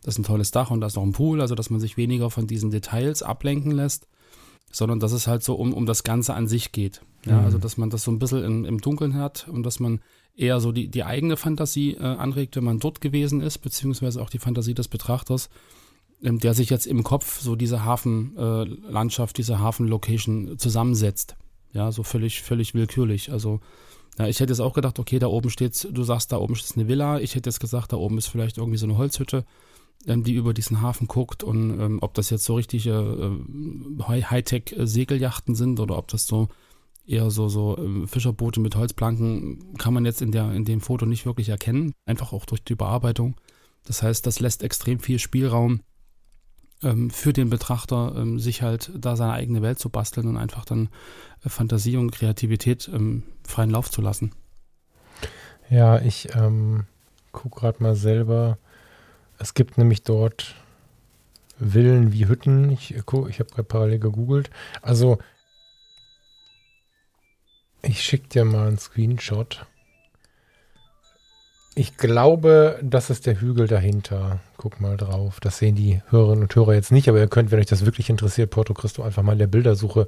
das 0.03 0.15
ist 0.15 0.19
ein 0.19 0.23
tolles 0.25 0.51
Dach 0.51 0.69
und 0.69 0.81
da 0.81 0.87
ist 0.87 0.95
noch 0.97 1.03
ein 1.03 1.13
Pool, 1.13 1.39
also 1.39 1.55
dass 1.55 1.69
man 1.69 1.79
sich 1.79 1.95
weniger 1.95 2.29
von 2.29 2.45
diesen 2.45 2.71
Details 2.71 3.23
ablenken 3.23 3.71
lässt, 3.71 4.05
sondern 4.71 4.99
dass 4.99 5.11
es 5.13 5.27
halt 5.27 5.43
so 5.43 5.55
um, 5.55 5.73
um 5.73 5.85
das 5.85 6.03
Ganze 6.03 6.33
an 6.33 6.47
sich 6.47 6.71
geht. 6.73 7.01
Ja, 7.25 7.39
Mhm. 7.39 7.45
also 7.45 7.57
dass 7.57 7.77
man 7.77 7.89
das 7.89 8.03
so 8.03 8.11
ein 8.11 8.19
bisschen 8.19 8.43
in, 8.43 8.65
im 8.65 8.81
Dunkeln 8.81 9.13
hat 9.13 9.47
und 9.47 9.63
dass 9.63 9.79
man 9.79 10.01
eher 10.35 10.59
so 10.59 10.71
die, 10.71 10.87
die 10.87 11.03
eigene 11.03 11.37
Fantasie 11.37 11.91
äh, 11.93 12.03
anregt, 12.03 12.55
wenn 12.55 12.63
man 12.63 12.79
dort 12.79 13.01
gewesen 13.01 13.41
ist, 13.41 13.59
beziehungsweise 13.59 14.21
auch 14.21 14.29
die 14.29 14.39
Fantasie 14.39 14.73
des 14.73 14.87
Betrachters, 14.87 15.49
ähm, 16.23 16.39
der 16.39 16.53
sich 16.53 16.69
jetzt 16.69 16.87
im 16.87 17.03
Kopf 17.03 17.39
so 17.39 17.55
diese 17.55 17.83
Hafenlandschaft, 17.83 19.37
äh, 19.37 19.41
diese 19.41 19.59
Hafenlocation 19.59 20.57
zusammensetzt. 20.57 21.35
Ja, 21.73 21.91
so 21.91 22.03
völlig, 22.03 22.41
völlig 22.41 22.73
willkürlich. 22.73 23.31
Also 23.31 23.59
ja, 24.19 24.27
ich 24.27 24.39
hätte 24.39 24.53
jetzt 24.53 24.59
auch 24.59 24.73
gedacht, 24.73 24.99
okay, 24.99 25.17
da 25.17 25.27
oben 25.27 25.49
steht, 25.49 25.87
du 25.91 26.03
sagst, 26.03 26.31
da 26.31 26.37
oben 26.37 26.53
ist 26.53 26.77
eine 26.77 26.87
Villa. 26.87 27.19
Ich 27.19 27.35
hätte 27.35 27.49
jetzt 27.49 27.59
gesagt, 27.59 27.93
da 27.93 27.97
oben 27.97 28.17
ist 28.17 28.27
vielleicht 28.27 28.57
irgendwie 28.57 28.77
so 28.77 28.85
eine 28.85 28.97
Holzhütte, 28.97 29.43
ähm, 30.05 30.23
die 30.23 30.33
über 30.33 30.53
diesen 30.53 30.81
Hafen 30.81 31.07
guckt 31.07 31.43
und 31.43 31.79
ähm, 31.79 31.97
ob 32.01 32.13
das 32.13 32.29
jetzt 32.29 32.45
so 32.45 32.55
richtige 32.55 32.91
äh, 32.91 34.03
High- 34.03 34.29
Hightech-Segeljachten 34.29 35.55
sind 35.55 35.79
oder 35.79 35.97
ob 35.97 36.07
das 36.09 36.27
so 36.27 36.47
eher 37.05 37.29
so, 37.31 37.49
so 37.49 37.77
ähm, 37.77 38.07
Fischerboote 38.07 38.59
mit 38.59 38.75
Holzplanken 38.75 39.77
kann 39.77 39.93
man 39.93 40.05
jetzt 40.05 40.21
in, 40.21 40.31
der, 40.31 40.51
in 40.53 40.65
dem 40.65 40.81
Foto 40.81 41.05
nicht 41.05 41.25
wirklich 41.25 41.49
erkennen, 41.49 41.93
einfach 42.05 42.33
auch 42.33 42.45
durch 42.45 42.63
die 42.63 42.75
Bearbeitung. 42.75 43.35
Das 43.85 44.01
heißt, 44.01 44.25
das 44.25 44.39
lässt 44.39 44.63
extrem 44.63 44.99
viel 44.99 45.19
Spielraum 45.19 45.81
ähm, 46.81 47.09
für 47.09 47.33
den 47.33 47.49
Betrachter, 47.49 48.13
ähm, 48.15 48.39
sich 48.39 48.61
halt 48.61 48.91
da 48.95 49.15
seine 49.15 49.33
eigene 49.33 49.61
Welt 49.61 49.79
zu 49.79 49.89
basteln 49.89 50.27
und 50.27 50.37
einfach 50.37 50.63
dann 50.65 50.89
äh, 51.43 51.49
Fantasie 51.49 51.97
und 51.97 52.11
Kreativität 52.11 52.89
ähm, 52.93 53.23
freien 53.45 53.69
Lauf 53.69 53.91
zu 53.91 54.01
lassen. 54.01 54.31
Ja, 55.69 55.99
ich 55.99 56.29
ähm, 56.35 56.85
gucke 57.31 57.59
gerade 57.59 57.83
mal 57.83 57.95
selber. 57.95 58.57
Es 59.39 59.53
gibt 59.53 59.77
nämlich 59.77 60.03
dort 60.03 60.55
Villen 61.59 62.13
wie 62.13 62.27
Hütten. 62.27 62.69
Ich, 62.69 62.95
gu- 63.05 63.27
ich 63.27 63.39
habe 63.39 63.49
gerade 63.49 63.63
parallel 63.63 63.99
gegoogelt. 63.99 64.49
Also, 64.81 65.17
ich 67.83 68.01
schicke 68.01 68.29
dir 68.29 68.45
mal 68.45 68.67
einen 68.67 68.77
Screenshot. 68.79 69.65
Ich 71.75 71.97
glaube, 71.97 72.79
das 72.83 73.09
ist 73.09 73.25
der 73.25 73.41
Hügel 73.41 73.67
dahinter. 73.67 74.39
Guck 74.57 74.79
mal 74.79 74.95
drauf. 74.95 75.39
Das 75.39 75.57
sehen 75.57 75.75
die 75.75 76.01
Hörerinnen 76.09 76.43
und 76.43 76.55
Hörer 76.55 76.75
jetzt 76.75 76.91
nicht, 76.91 77.09
aber 77.09 77.17
ihr 77.19 77.27
könnt, 77.27 77.49
wenn 77.49 77.59
euch 77.59 77.65
das 77.65 77.83
wirklich 77.83 78.11
interessiert, 78.11 78.51
Porto 78.51 78.75
Cristo 78.75 79.01
einfach 79.01 79.23
mal 79.23 79.33
in 79.33 79.39
der 79.39 79.47
Bildersuche 79.47 80.05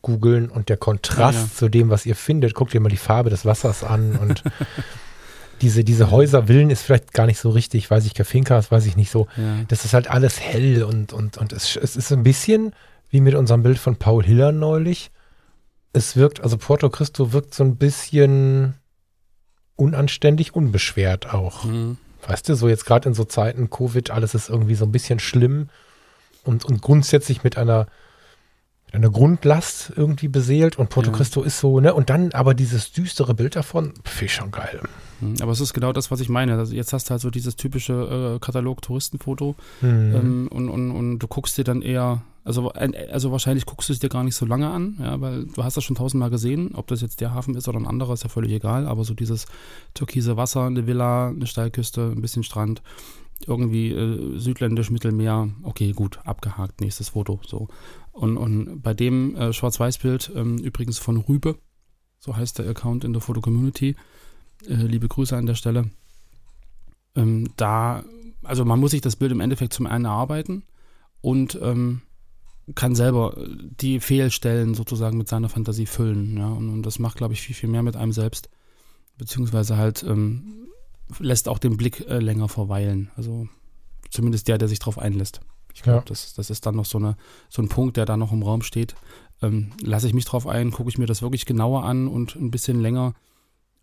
googeln 0.00 0.48
und 0.48 0.68
der 0.68 0.76
Kontrast 0.76 1.38
Ja, 1.38 1.44
ja. 1.44 1.50
zu 1.52 1.68
dem, 1.68 1.90
was 1.90 2.06
ihr 2.06 2.14
findet, 2.14 2.54
guckt 2.54 2.72
ihr 2.72 2.80
mal 2.80 2.88
die 2.88 2.96
Farbe 2.96 3.30
des 3.30 3.44
Wassers 3.44 3.82
an 3.82 4.12
und 4.16 4.44
diese, 5.60 5.82
diese 5.82 6.12
Häuser, 6.12 6.46
Villen 6.46 6.70
ist 6.70 6.82
vielleicht 6.82 7.12
gar 7.12 7.26
nicht 7.26 7.40
so 7.40 7.50
richtig, 7.50 7.90
weiß 7.90 8.06
ich, 8.06 8.14
Kafinkas, 8.14 8.70
weiß 8.70 8.86
ich 8.86 8.96
nicht 8.96 9.10
so. 9.10 9.26
Ja. 9.36 9.56
Das 9.66 9.84
ist 9.84 9.94
halt 9.94 10.08
alles 10.08 10.38
hell 10.40 10.84
und, 10.84 11.12
und, 11.12 11.36
und 11.36 11.52
es, 11.52 11.74
es 11.74 11.96
ist 11.96 12.12
ein 12.12 12.22
bisschen 12.22 12.72
wie 13.10 13.20
mit 13.20 13.34
unserem 13.34 13.64
Bild 13.64 13.78
von 13.78 13.96
Paul 13.96 14.22
Hiller 14.24 14.52
neulich. 14.52 15.10
Es 15.98 16.14
wirkt, 16.14 16.40
also 16.40 16.56
Porto 16.56 16.90
Cristo 16.90 17.32
wirkt 17.32 17.54
so 17.54 17.64
ein 17.64 17.74
bisschen 17.74 18.74
unanständig, 19.74 20.54
unbeschwert 20.54 21.34
auch. 21.34 21.64
Mhm. 21.64 21.98
Weißt 22.24 22.48
du, 22.48 22.54
so 22.54 22.68
jetzt 22.68 22.86
gerade 22.86 23.08
in 23.08 23.16
so 23.16 23.24
Zeiten 23.24 23.68
Covid, 23.68 24.12
alles 24.12 24.32
ist 24.36 24.48
irgendwie 24.48 24.76
so 24.76 24.84
ein 24.84 24.92
bisschen 24.92 25.18
schlimm 25.18 25.70
und, 26.44 26.64
und 26.64 26.82
grundsätzlich 26.82 27.42
mit 27.42 27.58
einer, 27.58 27.88
mit 28.88 28.94
einer 28.94 29.10
Grundlast 29.10 29.92
irgendwie 29.96 30.28
beseelt 30.28 30.78
und 30.78 30.88
Porto 30.88 31.10
Ja. 31.10 31.16
Cristo 31.16 31.42
ist 31.42 31.60
so, 31.60 31.78
ne? 31.80 31.92
Und 31.94 32.08
dann 32.10 32.32
aber 32.32 32.54
dieses 32.54 32.92
düstere 32.92 33.34
Bild 33.34 33.54
davon, 33.54 33.92
finde 34.04 34.24
ich 34.24 34.34
schon 34.34 34.50
geil. 34.50 34.80
Mhm. 35.20 35.36
Aber 35.42 35.52
es 35.52 35.60
ist 35.60 35.74
genau 35.74 35.92
das, 35.92 36.10
was 36.10 36.20
ich 36.20 36.28
meine. 36.28 36.56
Also 36.56 36.74
jetzt 36.74 36.92
hast 36.92 37.08
du 37.08 37.10
halt 37.10 37.20
so 37.20 37.30
dieses 37.30 37.56
typische 37.56 38.36
äh, 38.36 38.38
Katalog-Touristenfoto 38.38 39.56
Hm. 39.80 40.14
ähm, 40.14 40.48
und, 40.50 40.68
und, 40.70 40.90
und 40.90 41.18
du 41.18 41.26
guckst 41.28 41.58
dir 41.58 41.64
dann 41.64 41.82
eher, 41.82 42.22
also, 42.44 42.70
also 42.70 43.30
wahrscheinlich 43.30 43.66
guckst 43.66 43.88
du 43.88 43.92
es 43.92 43.98
dir 43.98 44.08
gar 44.08 44.24
nicht 44.24 44.36
so 44.36 44.46
lange 44.46 44.70
an, 44.70 44.96
ja, 45.00 45.20
weil 45.20 45.44
du 45.44 45.62
hast 45.64 45.76
das 45.76 45.84
schon 45.84 45.96
tausendmal 45.96 46.30
gesehen, 46.30 46.70
ob 46.74 46.86
das 46.86 47.02
jetzt 47.02 47.20
der 47.20 47.34
Hafen 47.34 47.54
ist 47.56 47.68
oder 47.68 47.78
ein 47.78 47.86
anderer, 47.86 48.14
ist 48.14 48.22
ja 48.22 48.30
völlig 48.30 48.52
egal, 48.52 48.86
aber 48.86 49.04
so 49.04 49.12
dieses 49.12 49.46
türkise 49.92 50.36
Wasser, 50.38 50.64
eine 50.64 50.86
Villa, 50.86 51.28
eine 51.28 51.46
Steilküste, 51.46 52.12
ein 52.14 52.22
bisschen 52.22 52.42
Strand, 52.44 52.80
irgendwie 53.46 53.92
äh, 53.92 54.38
südländisch, 54.38 54.90
Mittelmeer, 54.90 55.48
okay, 55.62 55.92
gut, 55.92 56.18
abgehakt, 56.24 56.80
nächstes 56.80 57.10
Foto, 57.10 57.38
so. 57.46 57.68
Und, 58.18 58.36
und 58.36 58.82
bei 58.82 58.94
dem 58.94 59.36
äh, 59.36 59.52
Schwarz-Weiß-Bild, 59.52 60.32
ähm, 60.34 60.58
übrigens 60.58 60.98
von 60.98 61.18
Rübe, 61.18 61.56
so 62.18 62.36
heißt 62.36 62.58
der 62.58 62.68
Account 62.68 63.04
in 63.04 63.12
der 63.12 63.22
Foto-Community, 63.22 63.94
äh, 64.66 64.74
liebe 64.74 65.06
Grüße 65.06 65.36
an 65.36 65.46
der 65.46 65.54
Stelle, 65.54 65.90
ähm, 67.14 67.48
da, 67.54 68.02
also 68.42 68.64
man 68.64 68.80
muss 68.80 68.90
sich 68.90 69.02
das 69.02 69.14
Bild 69.14 69.30
im 69.30 69.38
Endeffekt 69.38 69.72
zum 69.72 69.86
einen 69.86 70.04
erarbeiten 70.04 70.64
und 71.20 71.56
ähm, 71.62 72.02
kann 72.74 72.96
selber 72.96 73.36
die 73.80 74.00
Fehlstellen 74.00 74.74
sozusagen 74.74 75.16
mit 75.16 75.28
seiner 75.28 75.48
Fantasie 75.48 75.86
füllen. 75.86 76.36
Ja? 76.36 76.48
Und, 76.48 76.70
und 76.70 76.82
das 76.82 76.98
macht, 76.98 77.18
glaube 77.18 77.34
ich, 77.34 77.40
viel, 77.40 77.54
viel 77.54 77.68
mehr 77.68 77.84
mit 77.84 77.94
einem 77.94 78.12
selbst. 78.12 78.50
Beziehungsweise 79.16 79.76
halt 79.76 80.02
ähm, 80.02 80.66
lässt 81.20 81.48
auch 81.48 81.58
den 81.58 81.76
Blick 81.76 82.00
äh, 82.08 82.18
länger 82.18 82.48
verweilen. 82.48 83.12
Also 83.14 83.48
zumindest 84.10 84.48
der, 84.48 84.58
der 84.58 84.66
sich 84.66 84.80
darauf 84.80 84.98
einlässt. 84.98 85.40
Ich 85.74 85.82
glaube, 85.82 85.98
Ja. 85.98 86.04
das, 86.06 86.34
das 86.34 86.50
ist 86.50 86.66
dann 86.66 86.76
noch 86.76 86.84
so, 86.86 86.98
eine, 86.98 87.16
so 87.48 87.62
ein 87.62 87.68
Punkt, 87.68 87.96
der 87.96 88.06
da 88.06 88.16
noch 88.16 88.32
im 88.32 88.42
Raum 88.42 88.62
steht. 88.62 88.94
Ähm, 89.42 89.70
lasse 89.82 90.06
ich 90.08 90.14
mich 90.14 90.24
drauf 90.24 90.46
ein, 90.46 90.70
gucke 90.72 90.88
ich 90.90 90.98
mir 90.98 91.06
das 91.06 91.22
wirklich 91.22 91.46
genauer 91.46 91.84
an 91.84 92.08
und 92.08 92.34
ein 92.34 92.50
bisschen 92.50 92.80
länger. 92.80 93.14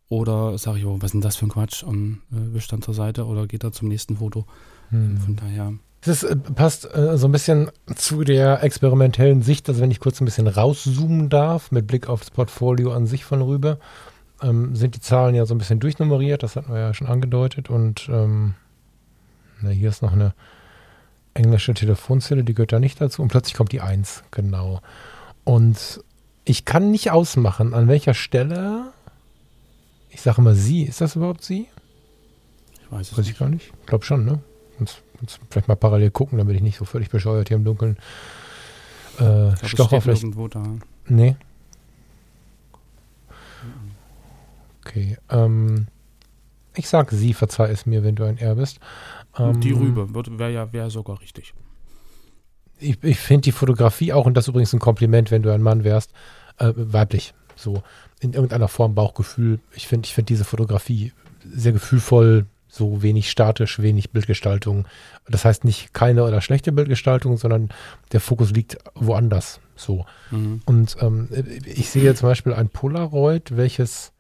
Oder 0.08 0.58
sage 0.58 0.80
ich, 0.80 0.86
oh, 0.86 0.98
was 1.00 1.06
ist 1.06 1.14
denn 1.14 1.22
das 1.22 1.36
für 1.36 1.46
ein 1.48 1.50
Quatsch? 1.50 1.82
Und 1.84 2.22
äh, 2.32 2.54
wisch 2.54 2.68
dann 2.68 2.82
zur 2.82 2.94
Seite 2.94 3.26
oder 3.26 3.48
geht 3.48 3.64
da 3.64 3.72
zum 3.72 3.88
nächsten 3.88 4.18
Foto. 4.18 4.46
Hm. 4.90 5.18
Von 5.18 5.36
daher, 5.36 5.74
Das 6.02 6.22
äh, 6.24 6.36
passt 6.36 6.86
äh, 6.94 7.18
so 7.18 7.28
ein 7.28 7.32
bisschen 7.32 7.72
zu 7.96 8.24
der 8.24 8.62
experimentellen 8.64 9.42
Sicht, 9.42 9.68
also 9.68 9.82
wenn 9.82 9.90
ich 9.90 10.00
kurz 10.00 10.22
ein 10.22 10.26
bisschen 10.26 10.48
rauszoomen 10.48 11.30
darf, 11.30 11.72
mit 11.72 11.88
Blick 11.88 12.08
auf 12.08 12.20
das 12.20 12.30
Portfolio 12.30 12.94
an 12.94 13.08
sich 13.08 13.26
von 13.26 13.42
Rübe, 13.42 13.80
ähm, 14.44 14.76
sind 14.76 14.94
die 14.96 15.00
Zahlen 15.00 15.34
ja 15.34 15.46
so 15.48 15.56
ein 15.56 15.58
bisschen 15.58 15.80
durchnummeriert, 15.80 16.44
das 16.44 16.56
hatten 16.56 16.72
wir 16.72 16.80
ja 16.80 16.94
schon 16.94 17.08
angedeutet. 17.08 17.72
Und 17.72 18.08
ähm, 18.12 18.54
na, 19.62 19.70
hier 19.70 19.90
ist 19.90 20.04
noch 20.04 20.12
eine 20.14 20.36
englische 21.36 21.74
Telefonzelle, 21.76 22.44
die 22.44 22.54
gehört 22.56 22.72
da 22.74 22.80
nicht 22.80 23.00
dazu. 23.00 23.22
Und 23.22 23.28
plötzlich 23.28 23.54
kommt 23.54 23.72
die 23.72 23.82
1, 23.82 24.24
genau. 24.32 24.82
Und 25.44 26.04
ich 26.46 26.66
kann 26.66 26.90
nicht 26.92 27.12
ausmachen, 27.12 27.74
an 27.76 27.88
welcher 27.88 28.14
Stelle, 28.16 28.92
ich 30.10 30.22
sage 30.22 30.42
mal 30.42 30.56
sie, 30.56 30.84
ist 30.84 31.02
das 31.02 31.16
überhaupt 31.16 31.44
sie? 31.44 31.68
ich 32.82 32.92
weiß 32.92 33.12
es 33.12 33.18
Weiß 33.18 33.26
ich 33.26 33.32
nicht. 33.32 33.40
gar 33.40 33.50
nicht. 33.50 33.72
Ich 33.82 33.86
glaube 33.86 34.06
schon, 34.06 34.26
ne? 34.26 34.40
Sonst, 34.78 35.02
sonst 35.20 35.40
vielleicht 35.50 35.68
mal 35.68 35.76
parallel 35.76 36.12
gucken, 36.12 36.38
damit 36.38 36.56
ich 36.56 36.62
nicht 36.62 36.78
so 36.78 36.86
völlig 36.86 37.10
bescheuert 37.10 37.48
hier 37.50 37.58
im 37.58 37.64
Dunkeln 37.64 37.98
äh, 39.20 39.54
Ich 39.54 39.60
glaub, 39.60 39.70
Stocher 39.90 40.02
vielleicht. 40.02 40.24
irgendwo 40.24 40.48
da. 40.48 40.64
Nee. 41.08 41.36
Okay. 44.86 45.18
Ähm, 45.30 45.88
ich 46.76 46.88
sag 46.88 47.12
sie, 47.12 47.34
verzeih 47.34 47.70
es 47.72 47.86
mir, 47.86 48.04
wenn 48.04 48.16
du 48.16 48.24
ein 48.24 48.38
R 48.38 48.56
bist. 48.56 48.80
Die 49.38 49.72
Ähm, 49.72 49.78
Rübe 49.78 50.38
wäre 50.40 50.52
ja 50.52 50.74
wär 50.74 50.90
sogar 50.90 51.22
richtig. 51.22 51.54
ich, 52.80 53.04
ich 53.04 53.20
finde 53.20 53.42
die 53.42 53.52
Fotografie 53.52 54.14
auch, 54.14 54.26
und 54.26 54.36
das 54.36 54.46
ist 54.46 54.50
übrigens 54.50 54.74
ein 54.74 54.80
Kompliment, 54.80 55.32
wenn 55.32 55.44
du 55.44 55.52
ein 55.52 55.62
Mann 55.62 55.84
wärst, 55.84 56.12
äh, 56.58 56.72
weiblich. 56.76 57.34
So 57.56 57.84
in 58.20 58.34
irgendeiner 58.34 58.68
Form 58.68 58.96
Bauchgefühl. 58.96 59.60
Ich 59.74 59.88
finde 59.88 60.08
ich 60.08 60.14
finde 60.14 60.28
diese 60.28 60.46
Fotografie 60.46 61.14
sehr 61.44 61.72
gefühlvoll, 61.72 62.48
so 62.68 63.02
wenig 63.02 63.32
statisch, 63.32 63.80
wenig 63.80 64.12
Bildgestaltung. 64.12 64.86
Das 65.28 65.46
heißt 65.46 65.64
nicht 65.64 65.94
keine 65.94 66.24
oder 66.24 66.42
schlechte 66.42 66.72
Bildgestaltung, 66.72 67.38
sondern 67.38 67.70
der 68.12 68.20
Fokus 68.20 68.52
liegt 68.52 68.78
woanders. 68.96 69.60
So. 69.76 70.06
Mhm. 70.32 70.62
Und 70.66 70.98
ähm, 71.02 71.30
ich 71.66 71.90
sehe 71.90 72.14
zum 72.16 72.30
Beispiel 72.30 72.54
ein 72.54 72.70
Polaroid, 72.70 73.56
welches 73.56 74.12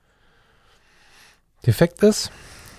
defekt 1.65 2.03
ist, 2.03 2.31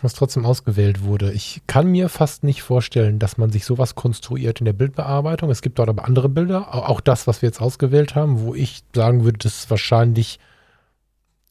was 0.06 0.14
trotzdem 0.14 0.46
ausgewählt 0.46 1.02
wurde. 1.02 1.32
Ich 1.32 1.60
kann 1.66 1.90
mir 1.90 2.08
fast 2.08 2.42
nicht 2.44 2.62
vorstellen, 2.62 3.18
dass 3.18 3.36
man 3.36 3.50
sich 3.50 3.64
sowas 3.66 3.94
konstruiert 3.94 4.60
in 4.60 4.64
der 4.64 4.72
Bildbearbeitung. 4.72 5.50
Es 5.50 5.60
gibt 5.60 5.78
dort 5.78 5.88
aber 5.90 6.06
andere 6.06 6.28
Bilder, 6.30 6.74
au- 6.74 6.82
auch 6.84 7.00
das, 7.02 7.26
was 7.26 7.42
wir 7.42 7.48
jetzt 7.48 7.60
ausgewählt 7.60 8.14
haben, 8.14 8.40
wo 8.40 8.54
ich 8.54 8.82
sagen 8.94 9.24
würde, 9.24 9.38
das 9.38 9.58
ist 9.58 9.70
wahrscheinlich 9.70 10.38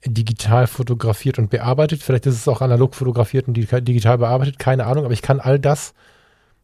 digital 0.05 0.67
fotografiert 0.67 1.39
und 1.39 1.49
bearbeitet. 1.49 2.03
Vielleicht 2.03 2.25
ist 2.27 2.35
es 2.35 2.47
auch 2.47 2.61
analog 2.61 2.93
fotografiert 2.95 3.47
und 3.47 3.55
digital 3.55 3.81
digital 3.81 4.17
bearbeitet, 4.19 4.59
keine 4.59 4.85
Ahnung, 4.85 5.05
aber 5.05 5.13
ich 5.13 5.21
kann 5.21 5.39
all 5.39 5.59
das 5.59 5.93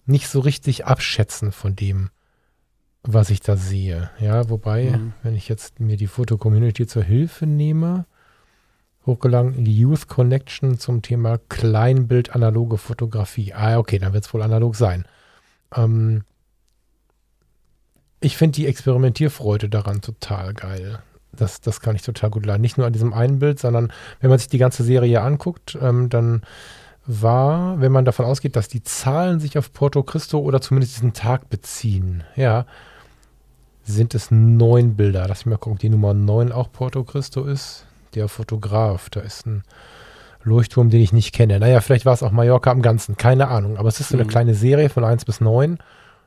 nicht 0.06 0.28
so 0.28 0.40
richtig 0.40 0.86
abschätzen 0.86 1.52
von 1.52 1.76
dem, 1.76 2.10
was 3.04 3.30
ich 3.32 3.40
da 3.40 3.58
sehe. 3.58 4.10
Ja, 4.20 4.50
wobei, 4.50 4.92
Mhm. 4.92 5.14
wenn 5.24 5.36
ich 5.36 5.48
jetzt 5.50 5.80
mir 5.80 5.98
die 5.98 6.08
Foto-Community 6.08 6.86
zur 6.86 7.04
Hilfe 7.04 7.48
nehme, 7.48 8.06
hochgeladen 9.06 9.56
in 9.56 9.66
die 9.66 9.78
Youth 9.78 10.08
Connection 10.08 10.78
zum 10.78 11.02
Thema 11.02 11.40
Kleinbild 11.50 12.36
analoge 12.36 12.78
Fotografie. 12.78 13.54
Ah, 13.54 13.78
okay, 13.78 14.00
dann 14.00 14.14
wird 14.14 14.26
es 14.26 14.34
wohl 14.34 14.42
analog 14.42 14.76
sein. 14.76 15.06
Ähm, 15.76 16.24
ich 18.20 18.38
finde 18.38 18.56
die 18.56 18.68
Experimentierfreude 18.68 19.70
daran 19.70 20.02
total 20.02 20.54
geil. 20.54 21.00
Das, 21.34 21.62
das 21.62 21.80
kann 21.80 21.96
ich 21.96 22.04
total 22.04 22.30
gut 22.30 22.46
leiden. 22.46 22.62
Nicht 22.62 22.78
nur 22.78 22.86
an 22.86 22.94
diesem 22.94 23.14
einen 23.14 23.40
Bild, 23.40 23.60
sondern 23.60 23.92
wenn 24.20 24.30
man 24.30 24.38
sich 24.38 24.50
die 24.50 24.58
ganze 24.58 24.84
Serie 24.84 25.22
anguckt, 25.22 25.78
ähm, 25.82 26.10
dann 26.10 26.42
war, 27.06 27.82
wenn 27.82 27.92
man 27.92 28.06
davon 28.06 28.26
ausgeht, 28.26 28.56
dass 28.56 28.68
die 28.68 28.84
Zahlen 28.84 29.40
sich 29.40 29.58
auf 29.58 29.74
Porto 29.74 30.04
Cristo 30.04 30.40
oder 30.40 30.62
zumindest 30.62 30.98
diesen 30.98 31.14
Tag 31.14 31.50
beziehen, 31.50 32.24
ja, 32.36 32.66
sind 33.84 34.14
es 34.14 34.30
neun 34.30 34.96
Bilder. 34.96 35.26
Lass 35.28 35.46
mich 35.46 35.52
mal 35.52 35.58
gucken, 35.58 35.74
ob 35.74 35.80
die 35.80 35.90
Nummer 35.90 36.14
neun 36.14 36.52
auch 36.52 36.72
Porto 36.72 37.04
Cristo 37.04 37.46
ist. 37.46 37.88
Der 38.16 38.28
Fotograf, 38.28 39.10
da 39.10 39.22
ist 39.22 39.46
ein 39.46 39.64
Leuchtturm, 40.44 40.90
den 40.90 41.02
ich 41.02 41.14
nicht 41.14 41.34
kenne. 41.34 41.60
Naja, 41.60 41.82
vielleicht 41.82 42.06
war 42.06 42.14
es 42.14 42.24
auch 42.24 42.32
Mallorca 42.32 42.72
am 42.72 42.82
Ganzen, 42.82 43.16
keine 43.18 43.48
Ahnung. 43.48 43.78
Aber 43.78 43.90
es 43.90 44.00
ist 44.00 44.10
so 44.10 44.16
eine 44.16 44.24
Mhm. 44.26 44.30
kleine 44.30 44.56
Serie 44.56 44.90
von 44.90 45.04
1 45.04 45.24
bis 45.26 45.40
9, 45.40 45.78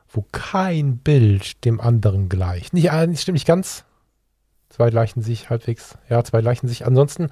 wo 0.09 0.25
kein 0.31 0.97
Bild 0.97 1.63
dem 1.65 1.81
anderen 1.81 2.29
gleicht. 2.29 2.73
Nicht, 2.73 2.91
äh, 2.91 3.07
nicht 3.07 3.21
stimmt 3.21 3.33
nicht 3.35 3.47
ganz. 3.47 3.83
Zwei 4.69 4.89
gleichen 4.89 5.21
sich 5.21 5.49
halbwegs. 5.49 5.97
Ja, 6.09 6.23
zwei 6.23 6.41
gleichen 6.41 6.67
sich. 6.67 6.85
Ansonsten 6.85 7.29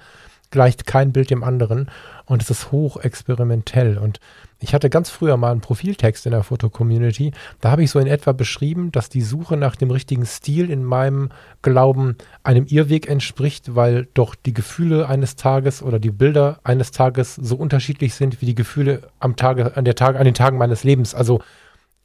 gleicht 0.54 0.86
kein 0.86 1.12
Bild 1.12 1.32
dem 1.32 1.44
anderen 1.44 1.90
und 2.26 2.44
es 2.44 2.52
ist 2.52 2.72
hoch 2.72 2.98
experimentell. 2.98 3.98
Und 3.98 4.20
ich 4.60 4.74
hatte 4.74 4.90
ganz 4.90 5.10
früher 5.10 5.36
mal 5.36 5.52
einen 5.52 5.62
Profiltext 5.62 6.28
in 6.28 6.32
der 6.32 6.44
Foto-Community. 6.44 7.34
Da 7.60 7.72
habe 7.72 7.84
ich 7.84 7.90
so 7.90 7.98
in 7.98 8.06
etwa 8.06 8.34
beschrieben, 8.34 8.92
dass 8.92 9.10
die 9.10 9.24
Suche 9.24 9.58
nach 9.58 9.76
dem 9.76 9.90
richtigen 9.90 10.26
Stil 10.28 10.70
in 10.70 10.86
meinem 10.86 11.30
Glauben 11.64 12.18
einem 12.44 12.68
Irrweg 12.68 13.10
entspricht, 13.10 13.76
weil 13.76 14.08
doch 14.14 14.36
die 14.36 14.54
Gefühle 14.54 15.10
eines 15.10 15.36
Tages 15.36 15.82
oder 15.82 16.00
die 16.00 16.12
Bilder 16.12 16.60
eines 16.64 16.92
Tages 16.92 17.34
so 17.34 17.56
unterschiedlich 17.56 18.14
sind 18.14 18.40
wie 18.40 18.46
die 18.46 18.56
Gefühle 18.56 19.10
am 19.20 19.36
Tage, 19.36 19.76
an 19.76 19.86
der 19.86 19.96
Tage, 19.96 20.20
an 20.20 20.26
den 20.26 20.36
Tagen 20.36 20.60
meines 20.60 20.84
Lebens. 20.84 21.16
Also 21.16 21.42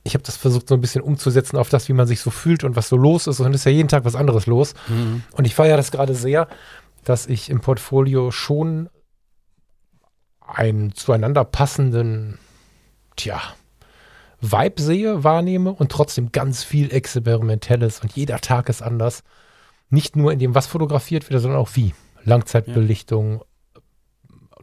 ich 0.05 0.14
habe 0.14 0.25
das 0.25 0.38
versucht 0.38 0.69
so 0.69 0.75
ein 0.75 0.81
bisschen 0.81 1.02
umzusetzen 1.02 1.59
auf 1.59 1.69
das, 1.69 1.88
wie 1.88 1.93
man 1.93 2.07
sich 2.07 2.21
so 2.21 2.31
fühlt 2.31 2.64
und 2.64 2.76
was 2.76 2.88
so 2.88 2.96
los 2.96 3.27
ist. 3.27 3.40
Und 3.40 3.55
es 3.55 3.61
ist 3.61 3.64
ja 3.66 3.72
jeden 3.72 3.88
Tag 3.88 4.07
was 4.07 4.16
anderes 4.16 4.46
los. 4.46 4.72
Mhm. 4.88 5.22
Und 5.33 5.46
ich 5.46 5.55
feiere 5.55 5.77
das 5.77 5.90
gerade 5.90 6.14
sehr, 6.14 6.49
dass 7.09 7.27
ich 7.27 7.51
im 7.51 7.61
Portfolio 7.61 8.31
schon 8.31 8.88
einen 10.40 10.94
zueinander 10.94 11.44
passenden, 11.44 12.38
tja, 13.16 13.40
Vibe 14.40 14.81
sehe, 14.81 15.25
wahrnehme 15.25 15.73
und 15.73 15.90
trotzdem 15.90 16.31
ganz 16.33 16.62
viel 16.62 16.92
Experimentelles 16.92 18.01
und 18.01 18.12
jeder 18.12 18.40
Tag 18.40 18.68
ist 18.68 18.83
anders. 18.83 19.25
Nicht 19.90 20.16
nur 20.16 20.33
in 20.33 20.38
dem, 20.38 20.55
was 20.55 20.66
fotografiert 20.66 21.29
wird, 21.29 21.40
sondern 21.40 21.61
auch 21.61 21.71
wie. 21.75 21.94
Langzeitbelichtung, 22.25 23.42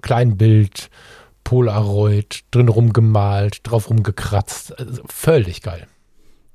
Kleinbild, 0.02 0.90
Polaroid, 1.44 2.44
drin 2.52 2.70
rumgemalt, 2.70 3.60
drauf 3.64 3.90
rumgekratzt. 3.90 4.78
Also 4.78 5.04
völlig 5.08 5.62
geil. 5.62 5.88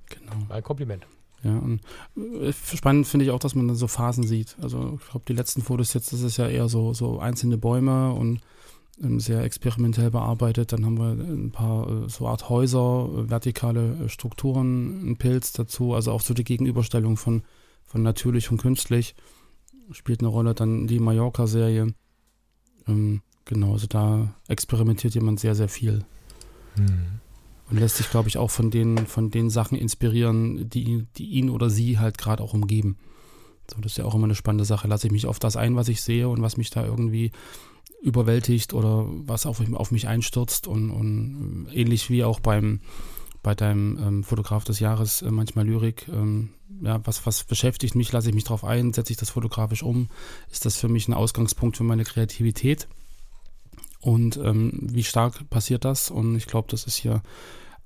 Genau. 0.08 0.32
Ein 0.48 0.62
Kompliment. 0.62 1.06
Ja, 1.42 1.58
und 1.58 1.80
äh, 2.16 2.52
spannend 2.52 3.06
finde 3.06 3.24
ich 3.24 3.30
auch, 3.30 3.38
dass 3.38 3.54
man 3.54 3.66
dann 3.66 3.76
so 3.76 3.86
Phasen 3.86 4.24
sieht. 4.24 4.56
Also 4.60 4.98
ich 5.00 5.10
glaube, 5.10 5.24
die 5.26 5.32
letzten 5.32 5.62
Fotos 5.62 5.94
jetzt, 5.94 6.12
das 6.12 6.20
ist 6.20 6.36
ja 6.36 6.48
eher 6.48 6.68
so, 6.68 6.92
so 6.92 7.18
einzelne 7.18 7.56
Bäume 7.56 8.12
und 8.12 8.40
ähm, 9.02 9.20
sehr 9.20 9.42
experimentell 9.42 10.10
bearbeitet. 10.10 10.72
Dann 10.72 10.84
haben 10.84 10.98
wir 10.98 11.12
ein 11.12 11.50
paar 11.50 11.88
äh, 11.88 12.08
so 12.08 12.26
Art 12.26 12.48
Häuser, 12.48 13.08
äh, 13.08 13.30
vertikale 13.30 14.08
Strukturen, 14.08 15.10
ein 15.10 15.16
Pilz 15.16 15.52
dazu. 15.52 15.94
Also 15.94 16.12
auch 16.12 16.20
so 16.20 16.34
die 16.34 16.44
Gegenüberstellung 16.44 17.16
von, 17.16 17.42
von 17.84 18.02
natürlich 18.02 18.50
und 18.50 18.58
künstlich 18.58 19.14
spielt 19.92 20.20
eine 20.20 20.28
Rolle. 20.28 20.54
Dann 20.54 20.86
die 20.86 21.00
Mallorca-Serie. 21.00 21.94
Ähm, 22.86 23.22
genau, 23.46 23.72
also 23.72 23.86
da 23.86 24.34
experimentiert 24.48 25.14
jemand 25.14 25.40
sehr, 25.40 25.54
sehr 25.54 25.68
viel. 25.68 26.04
Hm. 26.76 27.20
Und 27.70 27.78
lässt 27.78 27.96
sich, 27.96 28.10
glaube 28.10 28.28
ich, 28.28 28.38
auch 28.38 28.50
von 28.50 28.70
den, 28.70 29.06
von 29.06 29.30
den 29.30 29.48
Sachen 29.50 29.78
inspirieren, 29.78 30.68
die, 30.68 31.06
die 31.16 31.26
ihn 31.26 31.50
oder 31.50 31.70
sie 31.70 31.98
halt 31.98 32.18
gerade 32.18 32.42
auch 32.42 32.54
umgeben. 32.54 32.96
So, 33.70 33.80
das 33.80 33.92
ist 33.92 33.98
ja 33.98 34.04
auch 34.04 34.14
immer 34.14 34.24
eine 34.24 34.34
spannende 34.34 34.64
Sache. 34.64 34.88
Lasse 34.88 35.06
ich 35.06 35.12
mich 35.12 35.26
auf 35.26 35.38
das 35.38 35.56
ein, 35.56 35.76
was 35.76 35.88
ich 35.88 36.02
sehe 36.02 36.28
und 36.28 36.42
was 36.42 36.56
mich 36.56 36.70
da 36.70 36.84
irgendwie 36.84 37.30
überwältigt 38.02 38.72
oder 38.72 39.06
was 39.08 39.46
auf, 39.46 39.62
auf 39.74 39.90
mich 39.90 40.08
einstürzt 40.08 40.66
und, 40.66 40.90
und 40.90 41.68
äh, 41.70 41.80
ähnlich 41.80 42.10
wie 42.10 42.24
auch 42.24 42.40
beim 42.40 42.80
bei 43.42 43.54
deinem 43.54 43.98
ähm, 43.98 44.24
Fotograf 44.24 44.64
des 44.64 44.80
Jahres 44.80 45.22
äh, 45.22 45.30
manchmal 45.30 45.66
Lyrik, 45.66 46.08
ähm, 46.08 46.50
ja, 46.82 47.00
was, 47.06 47.24
was 47.26 47.44
beschäftigt 47.44 47.94
mich, 47.94 48.12
lasse 48.12 48.28
ich 48.28 48.34
mich 48.34 48.44
drauf 48.44 48.64
ein, 48.64 48.92
setze 48.92 49.12
ich 49.12 49.18
das 49.18 49.30
fotografisch 49.30 49.82
um, 49.82 50.08
ist 50.50 50.66
das 50.66 50.76
für 50.76 50.88
mich 50.88 51.08
ein 51.08 51.14
Ausgangspunkt 51.14 51.76
für 51.76 51.84
meine 51.84 52.04
Kreativität 52.04 52.86
und 54.00 54.36
ähm, 54.38 54.72
wie 54.80 55.04
stark 55.04 55.48
passiert 55.50 55.84
das 55.84 56.10
und 56.10 56.36
ich 56.36 56.46
glaube, 56.46 56.68
das 56.70 56.84
ist 56.84 56.96
hier 56.96 57.22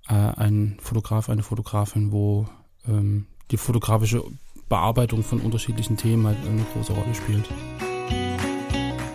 äh, 0.08 0.14
ein 0.14 0.76
Fotograf, 0.80 1.28
eine 1.28 1.42
Fotografin, 1.42 2.12
wo 2.12 2.46
ähm, 2.86 3.26
die 3.50 3.56
fotografische 3.56 4.22
Bearbeitung 4.68 5.22
von 5.22 5.40
unterschiedlichen 5.40 5.96
Themen 5.96 6.26
halt 6.26 6.38
eine 6.46 6.64
große 6.72 6.92
Rolle 6.92 7.14
spielt. 7.14 7.48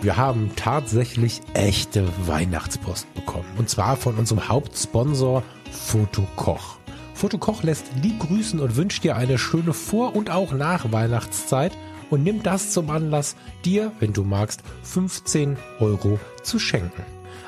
Wir 0.02 0.16
haben 0.16 0.50
tatsächlich 0.56 1.42
echte 1.52 2.08
Weihnachtspost 2.26 3.12
bekommen. 3.14 3.44
Und 3.58 3.68
zwar 3.68 3.96
von 3.96 4.16
unserem 4.16 4.48
Hauptsponsor 4.48 5.42
Fotokoch. 5.70 6.78
Fotokoch 7.12 7.62
lässt 7.62 7.84
lieb 8.02 8.18
grüßen 8.20 8.60
und 8.60 8.76
wünscht 8.76 9.04
dir 9.04 9.16
eine 9.16 9.36
schöne 9.36 9.74
Vor- 9.74 10.16
und 10.16 10.30
auch 10.30 10.52
Nachweihnachtszeit 10.52 11.72
und 12.10 12.22
nimmt 12.22 12.46
das 12.46 12.70
zum 12.70 12.90
Anlass, 12.90 13.36
dir, 13.64 13.92
wenn 14.00 14.12
du 14.12 14.24
magst, 14.24 14.62
15 14.82 15.56
Euro 15.78 16.18
zu 16.42 16.58
schenken. 16.58 17.02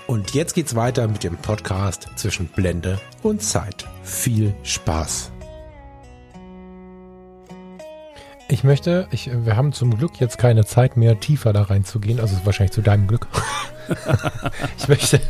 Und 0.06 0.32
jetzt 0.32 0.54
geht's 0.54 0.74
weiter 0.74 1.06
mit 1.06 1.22
dem 1.22 1.36
Podcast 1.36 2.08
zwischen 2.16 2.46
Blende 2.46 2.98
und 3.22 3.42
Zeit. 3.42 3.86
Viel 4.02 4.54
Spaß! 4.62 5.30
Ich 8.50 8.64
möchte, 8.64 9.06
ich, 9.10 9.30
wir 9.44 9.56
haben 9.56 9.74
zum 9.74 9.98
Glück 9.98 10.20
jetzt 10.20 10.38
keine 10.38 10.64
Zeit 10.64 10.96
mehr, 10.96 11.20
tiefer 11.20 11.52
da 11.52 11.62
reinzugehen, 11.62 12.18
also 12.18 12.34
wahrscheinlich 12.44 12.72
zu 12.72 12.80
deinem 12.80 13.06
Glück. 13.06 13.26
ich 14.78 14.88
möchte 14.88 15.20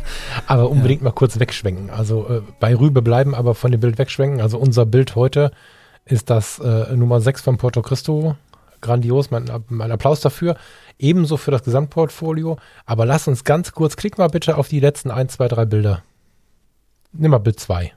aber 0.47 0.69
unbedingt 0.69 1.01
mal 1.01 1.11
kurz 1.11 1.37
wegschwenken. 1.37 1.89
Also 1.89 2.27
äh, 2.29 2.41
bei 2.61 2.73
Rübe 2.73 3.01
bleiben, 3.01 3.35
aber 3.35 3.55
von 3.55 3.71
dem 3.71 3.81
Bild 3.81 3.97
wegschwenken. 3.97 4.39
Also 4.39 4.57
unser 4.57 4.85
Bild 4.85 5.15
heute 5.15 5.51
ist 6.05 6.29
das 6.29 6.59
äh, 6.59 6.95
Nummer 6.95 7.19
6 7.19 7.41
von 7.41 7.57
Porto 7.57 7.81
Cristo. 7.81 8.37
Grandios, 8.79 9.31
mein, 9.31 9.49
mein 9.67 9.91
Applaus 9.91 10.21
dafür. 10.21 10.55
Ebenso 10.97 11.35
für 11.35 11.51
das 11.51 11.63
Gesamtportfolio. 11.63 12.57
Aber 12.85 13.05
lass 13.05 13.27
uns 13.27 13.43
ganz 13.43 13.73
kurz, 13.73 13.97
klick 13.97 14.17
mal 14.17 14.29
bitte 14.29 14.57
auf 14.57 14.69
die 14.69 14.79
letzten 14.79 15.11
1, 15.11 15.33
2, 15.33 15.47
3 15.49 15.65
Bilder. 15.65 16.03
Nimm 17.11 17.31
mal 17.31 17.39
Bild 17.39 17.59
2. 17.59 17.91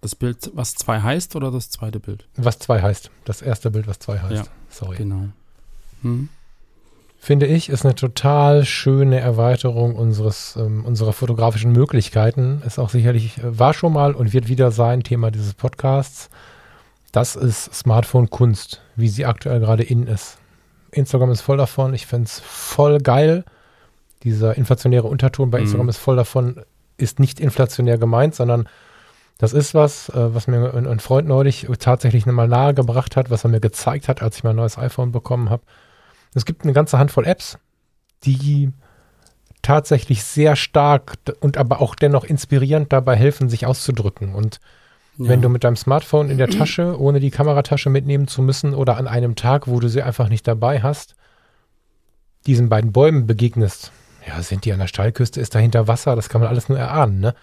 Das 0.00 0.14
Bild, 0.14 0.50
was 0.54 0.74
2 0.74 1.00
heißt 1.00 1.34
oder 1.36 1.50
das 1.50 1.70
zweite 1.70 1.98
Bild? 2.00 2.26
Was 2.36 2.58
2 2.60 2.82
heißt. 2.82 3.10
Das 3.24 3.42
erste 3.42 3.70
Bild, 3.70 3.86
was 3.88 3.98
2 3.98 4.18
heißt. 4.20 4.32
Ja, 4.32 4.44
Sorry. 4.70 4.96
Genau. 4.96 5.28
Hm? 6.02 6.28
Finde 7.20 7.46
ich, 7.46 7.68
ist 7.68 7.84
eine 7.84 7.96
total 7.96 8.64
schöne 8.64 9.18
Erweiterung 9.18 9.96
unseres, 9.96 10.54
ähm, 10.56 10.84
unserer 10.84 11.12
fotografischen 11.12 11.72
Möglichkeiten. 11.72 12.62
Ist 12.64 12.78
auch 12.78 12.90
sicherlich, 12.90 13.38
äh, 13.38 13.58
war 13.58 13.74
schon 13.74 13.92
mal 13.92 14.14
und 14.14 14.32
wird 14.32 14.46
wieder 14.46 14.70
sein 14.70 15.02
Thema 15.02 15.32
dieses 15.32 15.54
Podcasts. 15.54 16.30
Das 17.10 17.34
ist 17.34 17.74
Smartphone-Kunst, 17.74 18.80
wie 18.94 19.08
sie 19.08 19.26
aktuell 19.26 19.58
gerade 19.58 19.82
in 19.82 20.06
ist. 20.06 20.38
Instagram 20.92 21.32
ist 21.32 21.40
voll 21.40 21.56
davon. 21.56 21.92
Ich 21.92 22.06
finde 22.06 22.26
es 22.26 22.38
voll 22.38 22.98
geil. 22.98 23.44
Dieser 24.22 24.56
inflationäre 24.56 25.08
Unterton 25.08 25.50
bei 25.50 25.58
Mhm. 25.58 25.64
Instagram 25.64 25.88
ist 25.88 25.98
voll 25.98 26.16
davon, 26.16 26.60
ist 26.98 27.18
nicht 27.18 27.40
inflationär 27.40 27.98
gemeint, 27.98 28.36
sondern 28.36 28.68
das 29.38 29.52
ist 29.52 29.72
was, 29.74 30.08
äh, 30.10 30.34
was 30.34 30.46
mir 30.48 30.74
ein, 30.74 30.86
ein 30.86 31.00
Freund 31.00 31.28
neulich 31.28 31.66
tatsächlich 31.78 32.26
nochmal 32.26 32.48
nahegebracht 32.48 33.16
hat, 33.16 33.30
was 33.30 33.44
er 33.44 33.50
mir 33.50 33.60
gezeigt 33.60 34.08
hat, 34.08 34.20
als 34.20 34.36
ich 34.36 34.44
mein 34.44 34.56
neues 34.56 34.76
iPhone 34.78 35.12
bekommen 35.12 35.48
habe. 35.48 35.62
Es 36.34 36.44
gibt 36.44 36.64
eine 36.64 36.72
ganze 36.72 36.98
Handvoll 36.98 37.24
Apps, 37.26 37.58
die 38.24 38.72
tatsächlich 39.62 40.24
sehr 40.24 40.56
stark 40.56 41.14
und 41.40 41.56
aber 41.56 41.80
auch 41.80 41.94
dennoch 41.94 42.24
inspirierend 42.24 42.92
dabei 42.92 43.16
helfen, 43.16 43.48
sich 43.48 43.64
auszudrücken. 43.66 44.34
Und 44.34 44.60
Ja. 45.16 45.28
wenn 45.30 45.42
du 45.42 45.48
mit 45.48 45.64
deinem 45.64 45.76
Smartphone 45.76 46.30
in 46.30 46.38
der 46.38 46.48
Tasche, 46.48 46.98
ohne 46.98 47.18
die 47.20 47.30
Kameratasche 47.30 47.90
mitnehmen 47.90 48.28
zu 48.28 48.42
müssen 48.42 48.74
oder 48.74 48.96
an 48.96 49.08
einem 49.08 49.34
Tag, 49.36 49.66
wo 49.68 49.80
du 49.80 49.88
sie 49.88 50.02
einfach 50.02 50.28
nicht 50.28 50.46
dabei 50.46 50.80
hast, 50.82 51.14
diesen 52.46 52.68
beiden 52.68 52.92
Bäumen 52.92 53.26
begegnest, 53.26 53.92
ja, 54.26 54.40
sind 54.42 54.64
die 54.64 54.72
an 54.72 54.78
der 54.78 54.86
Steilküste, 54.86 55.40
ist 55.40 55.54
dahinter 55.54 55.88
Wasser, 55.88 56.14
das 56.16 56.28
kann 56.28 56.40
man 56.40 56.50
alles 56.50 56.68
nur 56.68 56.78
erahnen, 56.78 57.20
ne? 57.20 57.34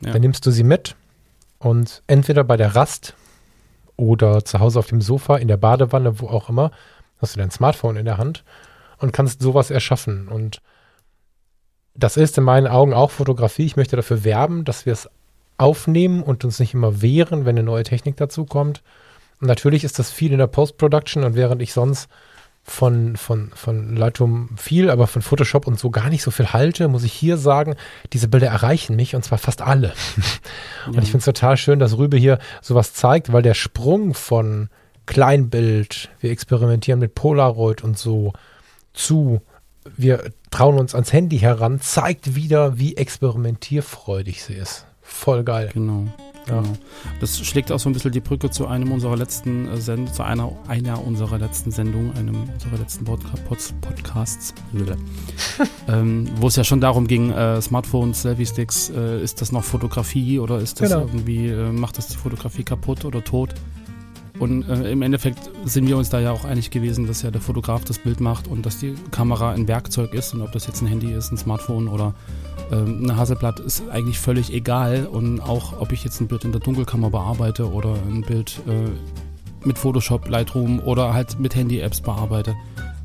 Ja. 0.00 0.12
Dann 0.12 0.20
nimmst 0.22 0.44
du 0.46 0.50
sie 0.50 0.64
mit 0.64 0.96
und 1.64 2.02
entweder 2.06 2.44
bei 2.44 2.58
der 2.58 2.76
Rast 2.76 3.14
oder 3.96 4.44
zu 4.44 4.60
Hause 4.60 4.78
auf 4.78 4.88
dem 4.88 5.00
Sofa, 5.00 5.38
in 5.38 5.48
der 5.48 5.56
Badewanne, 5.56 6.20
wo 6.20 6.28
auch 6.28 6.50
immer, 6.50 6.70
hast 7.18 7.34
du 7.34 7.40
dein 7.40 7.50
Smartphone 7.50 7.96
in 7.96 8.04
der 8.04 8.18
Hand 8.18 8.44
und 8.98 9.12
kannst 9.12 9.40
sowas 9.40 9.70
erschaffen. 9.70 10.28
Und 10.28 10.60
das 11.94 12.18
ist 12.18 12.36
in 12.36 12.44
meinen 12.44 12.66
Augen 12.66 12.92
auch 12.92 13.10
Fotografie. 13.10 13.64
Ich 13.64 13.76
möchte 13.76 13.96
dafür 13.96 14.24
werben, 14.24 14.66
dass 14.66 14.84
wir 14.84 14.92
es 14.92 15.08
aufnehmen 15.56 16.22
und 16.22 16.44
uns 16.44 16.58
nicht 16.58 16.74
immer 16.74 17.00
wehren, 17.00 17.46
wenn 17.46 17.56
eine 17.56 17.64
neue 17.64 17.84
Technik 17.84 18.18
dazu 18.18 18.44
kommt. 18.44 18.82
Und 19.40 19.46
natürlich 19.46 19.84
ist 19.84 19.98
das 19.98 20.10
viel 20.10 20.32
in 20.32 20.38
der 20.38 20.48
Post-Production 20.48 21.24
und 21.24 21.34
während 21.34 21.62
ich 21.62 21.72
sonst 21.72 22.10
von, 22.66 23.16
von, 23.16 23.50
von 23.54 23.94
Lightroom 23.94 24.48
viel, 24.56 24.90
aber 24.90 25.06
von 25.06 25.20
Photoshop 25.20 25.66
und 25.66 25.78
so 25.78 25.90
gar 25.90 26.08
nicht 26.08 26.22
so 26.22 26.30
viel 26.30 26.52
halte, 26.52 26.88
muss 26.88 27.04
ich 27.04 27.12
hier 27.12 27.36
sagen, 27.36 27.76
diese 28.12 28.26
Bilder 28.26 28.48
erreichen 28.48 28.96
mich 28.96 29.14
und 29.14 29.22
zwar 29.22 29.38
fast 29.38 29.60
alle. 29.60 29.92
Und 30.86 30.98
ich 30.98 31.10
finde 31.10 31.18
es 31.18 31.24
total 31.24 31.56
schön, 31.56 31.78
dass 31.78 31.96
Rübe 31.96 32.18
hier 32.18 32.38
sowas 32.60 32.92
zeigt, 32.92 33.32
weil 33.32 33.40
der 33.40 33.54
Sprung 33.54 34.12
von 34.12 34.68
Kleinbild, 35.06 36.10
wir 36.20 36.30
experimentieren 36.30 37.00
mit 37.00 37.14
Polaroid 37.14 37.82
und 37.82 37.98
so, 37.98 38.34
zu 38.92 39.40
wir 39.96 40.30
trauen 40.50 40.78
uns 40.78 40.94
ans 40.94 41.12
Handy 41.12 41.38
heran, 41.38 41.80
zeigt 41.80 42.34
wieder, 42.34 42.78
wie 42.78 42.96
experimentierfreudig 42.96 44.42
sie 44.42 44.54
ist. 44.54 44.86
Voll 45.02 45.42
geil. 45.44 45.70
Genau. 45.72 46.06
Ja. 46.48 46.60
genau. 46.60 46.72
Das 47.20 47.38
schlägt 47.38 47.72
auch 47.72 47.78
so 47.78 47.88
ein 47.88 47.92
bisschen 47.92 48.12
die 48.12 48.20
Brücke 48.20 48.50
zu 48.50 48.66
einem 48.66 48.92
unserer 48.92 49.16
letzten 49.16 49.68
äh, 49.68 49.76
Send 49.78 50.14
zu 50.14 50.22
einer, 50.22 50.52
einer 50.68 51.04
unserer 51.04 51.38
letzten 51.38 51.70
Sendungen, 51.70 52.14
einem 52.16 52.44
unserer 52.52 52.78
letzten 52.78 53.04
Pod 53.04 53.20
Podcasts, 53.80 54.54
ähm, 55.88 56.28
wo 56.36 56.48
es 56.48 56.56
ja 56.56 56.64
schon 56.64 56.80
darum 56.80 57.06
ging, 57.06 57.30
äh, 57.30 57.60
Smartphones, 57.60 58.22
Selfie-Sticks, 58.22 58.90
äh, 58.90 59.22
ist 59.22 59.40
das 59.40 59.52
noch 59.52 59.64
Fotografie 59.64 60.38
oder 60.38 60.58
ist 60.58 60.80
das 60.80 60.90
Genau. 60.90 61.02
irgendwie, 61.02 61.48
äh, 61.48 61.72
macht 61.72 61.98
das 61.98 62.08
die 62.08 62.16
Fotografie 62.16 62.64
kaputt 62.64 63.04
oder 63.04 63.22
tot? 63.22 63.54
Und 64.38 64.68
äh, 64.68 64.90
im 64.90 65.02
Endeffekt 65.02 65.38
sind 65.64 65.86
wir 65.86 65.96
uns 65.96 66.08
da 66.10 66.18
ja 66.18 66.32
auch 66.32 66.44
einig 66.44 66.70
gewesen, 66.70 67.06
dass 67.06 67.22
ja 67.22 67.30
der 67.30 67.40
Fotograf 67.40 67.84
das 67.84 68.00
Bild 68.00 68.20
macht 68.20 68.48
und 68.48 68.66
dass 68.66 68.78
die 68.78 68.94
Kamera 69.12 69.52
ein 69.52 69.68
Werkzeug 69.68 70.12
ist 70.12 70.34
und 70.34 70.42
ob 70.42 70.50
das 70.50 70.66
jetzt 70.66 70.82
ein 70.82 70.88
Handy 70.88 71.12
ist, 71.12 71.30
ein 71.30 71.36
Smartphone 71.38 71.86
oder 71.86 72.14
ähm, 72.70 73.00
eine 73.02 73.16
Hasselblatt 73.16 73.60
ist 73.60 73.88
eigentlich 73.90 74.18
völlig 74.18 74.52
egal 74.52 75.06
und 75.06 75.40
auch 75.40 75.80
ob 75.80 75.92
ich 75.92 76.04
jetzt 76.04 76.20
ein 76.20 76.28
Bild 76.28 76.44
in 76.44 76.52
der 76.52 76.60
Dunkelkammer 76.60 77.10
bearbeite 77.10 77.70
oder 77.70 77.94
ein 78.08 78.22
Bild 78.22 78.60
äh, 78.66 79.66
mit 79.66 79.78
Photoshop, 79.78 80.28
Lightroom 80.28 80.80
oder 80.80 81.14
halt 81.14 81.38
mit 81.38 81.54
Handy-Apps 81.54 82.00
bearbeite. 82.00 82.54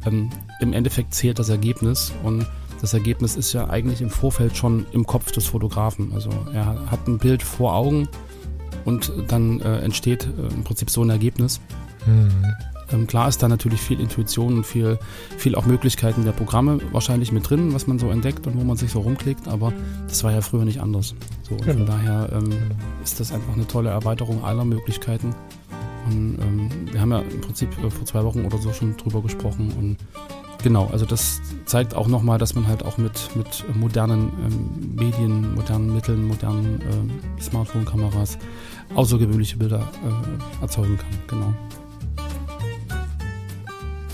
Ähm, 0.06 0.30
Im 0.60 0.74
Endeffekt 0.74 1.13
zählt 1.13 1.39
das 1.39 1.50
Ergebnis 1.50 2.12
und 2.24 2.45
das 2.82 2.93
Ergebnis 2.93 3.36
ist 3.36 3.52
ja 3.54 3.69
eigentlich 3.69 4.02
im 4.02 4.10
Vorfeld 4.10 4.56
schon 4.56 4.86
im 4.91 5.06
Kopf 5.06 5.32
des 5.32 5.48
Fotografen. 5.48 6.12
Also 6.13 6.30
er 6.54 6.89
hat 6.89 7.08
ein 7.08 7.17
Bild 7.17 7.43
vor 7.43 7.76
Augen 7.76 8.08
und 8.86 9.12
dann 9.28 9.60
äh, 9.62 9.80
entsteht 9.80 10.26
äh, 10.26 10.54
im 10.54 10.63
Prinzip 10.63 10.89
so 10.89 11.04
ein 11.04 11.10
Ergebnis. 11.10 11.60
Mhm. 12.06 12.32
Ähm, 12.91 13.08
klar 13.08 13.28
ist 13.28 13.41
da 13.41 13.47
natürlich 13.47 13.82
viel 13.82 13.99
Intuition 13.99 14.58
und 14.58 14.65
viel, 14.65 14.99
viel 15.38 15.56
auch 15.56 15.65
Möglichkeiten 15.65 16.25
der 16.25 16.32
Programme 16.32 16.80
wahrscheinlich 16.91 17.32
mit 17.32 17.49
drin, 17.49 17.73
was 17.73 17.88
man 17.88 17.99
so 17.99 18.10
entdeckt 18.10 18.47
und 18.47 18.60
wo 18.60 18.63
man 18.63 18.78
sich 18.78 18.91
so 18.91 18.99
rumklickt, 18.99 19.47
aber 19.47 19.73
das 20.08 20.23
war 20.23 20.32
ja 20.32 20.41
früher 20.41 20.65
nicht 20.65 20.82
anders. 20.82 21.15
So, 21.43 21.56
und 21.56 21.65
Genau. 21.65 21.78
Von 21.78 21.86
daher 21.86 22.30
ähm, 22.34 22.54
ist 23.04 23.19
das 23.19 23.32
einfach 23.32 23.54
eine 23.54 23.67
tolle 23.67 23.89
Erweiterung 23.89 24.43
aller 24.43 24.65
Möglichkeiten. 24.65 25.36
Und 26.08 26.39
ähm, 26.39 26.69
wir 26.91 27.02
haben 27.02 27.12
ja 27.12 27.19
im 27.19 27.41
Prinzip 27.41 27.69
äh, 27.84 27.89
vor 27.89 28.06
zwei 28.06 28.23
Wochen 28.23 28.45
oder 28.45 28.58
so 28.58 28.73
schon 28.73 28.97
drüber 28.97 29.21
gesprochen 29.21 29.71
und 29.78 29.97
genau, 30.63 30.88
also 30.91 31.06
das 31.06 31.41
zeigt 31.65 31.93
auch 31.93 32.08
nochmal, 32.08 32.38
dass 32.38 32.56
man 32.56 32.67
halt 32.67 32.84
auch 32.84 32.97
mit, 32.97 33.36
mit 33.36 33.63
modernen 33.75 34.32
ähm, 34.45 34.95
Medien, 34.95 35.54
modernen 35.56 35.93
Mitteln, 35.93 36.28
modernen 36.28 36.82
ähm, 36.91 37.12
Smartphone-Kameras 37.39 38.38
außergewöhnliche 38.95 39.58
Bilder 39.58 39.80
äh, 39.80 40.63
erzeugen 40.63 40.97
kann. 40.97 41.10
Genau. 41.28 41.54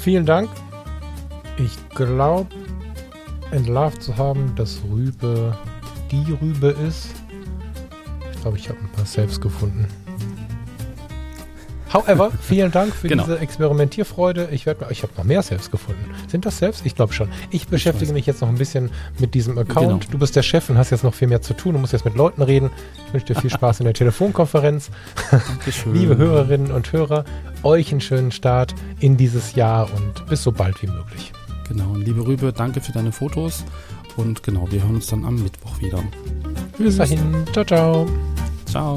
Vielen 0.05 0.27
Dank. 0.27 0.51
Ich 1.57 1.89
glaube, 1.95 2.53
entlarvt 3.49 4.03
zu 4.03 4.15
haben, 4.15 4.53
dass 4.55 4.83
Rübe 4.87 5.57
die 6.11 6.31
Rübe 6.31 6.67
ist. 6.87 7.07
Ich 8.31 8.39
glaube, 8.39 8.55
ich 8.57 8.69
habe 8.69 8.77
ein 8.81 8.91
paar 8.91 9.07
Saves 9.07 9.41
gefunden. 9.41 9.87
However, 11.95 12.31
vielen 12.41 12.71
Dank 12.71 12.93
für 12.93 13.07
Genau. 13.07 13.23
diese 13.23 13.39
Experimentierfreude. 13.39 14.49
Ich, 14.51 14.65
werd 14.65 14.79
ich 14.91 15.03
habe 15.03 15.13
noch 15.17 15.23
mehr 15.23 15.41
Saves 15.41 15.71
gefunden. 15.71 16.03
Sind 16.27 16.45
das 16.45 16.57
Saves? 16.59 16.81
Ich 16.83 16.95
glaube 16.95 17.13
schon. 17.13 17.29
Ich 17.51 17.67
beschäftige 17.67 18.09
weiß. 18.09 18.13
mich 18.13 18.25
jetzt 18.25 18.41
noch 18.41 18.49
ein 18.49 18.55
bisschen 18.57 18.89
mit 19.19 19.33
diesem 19.33 19.57
Account. 19.57 20.01
Genau. 20.01 20.11
Du 20.11 20.17
bist 20.17 20.35
der 20.35 20.43
Chef 20.43 20.69
und 20.69 20.77
hast 20.77 20.89
jetzt 20.91 21.03
noch 21.03 21.13
viel 21.13 21.27
mehr 21.27 21.41
zu 21.41 21.53
tun. 21.53 21.73
Du 21.73 21.79
musst 21.79 21.93
jetzt 21.93 22.05
mit 22.05 22.15
Leuten 22.15 22.41
reden. 22.41 22.69
Ich 23.07 23.13
wünsche 23.13 23.27
dir 23.27 23.35
viel 23.35 23.49
Spaß 23.49 23.79
in 23.79 23.85
der 23.85 23.93
Telefonkonferenz. 23.93 24.89
Dankeschön. 25.31 25.93
Liebe 25.99 26.17
Hörerinnen 26.17 26.71
und 26.71 26.91
Hörer, 26.91 27.23
euch 27.63 27.91
einen 27.91 28.01
schönen 28.01 28.31
Start 28.31 28.75
in 28.99 29.17
dieses 29.17 29.55
Jahr 29.55 29.89
und 29.93 30.25
bis 30.27 30.43
so 30.43 30.51
bald 30.51 30.81
wie 30.81 30.87
möglich. 30.87 31.31
Genau, 31.67 31.91
und 31.91 32.05
liebe 32.05 32.25
Rübe, 32.25 32.53
danke 32.53 32.81
für 32.81 32.91
deine 32.91 33.11
Fotos. 33.11 33.63
Und 34.17 34.43
genau, 34.43 34.67
wir 34.71 34.81
hören 34.83 34.95
uns 34.95 35.07
dann 35.07 35.25
am 35.25 35.41
Mittwoch 35.41 35.79
wieder. 35.81 36.03
Bis 36.77 36.97
dahin. 36.97 37.19
Ciao, 37.53 37.65
ciao. 37.65 38.05
Ciao. 38.65 38.95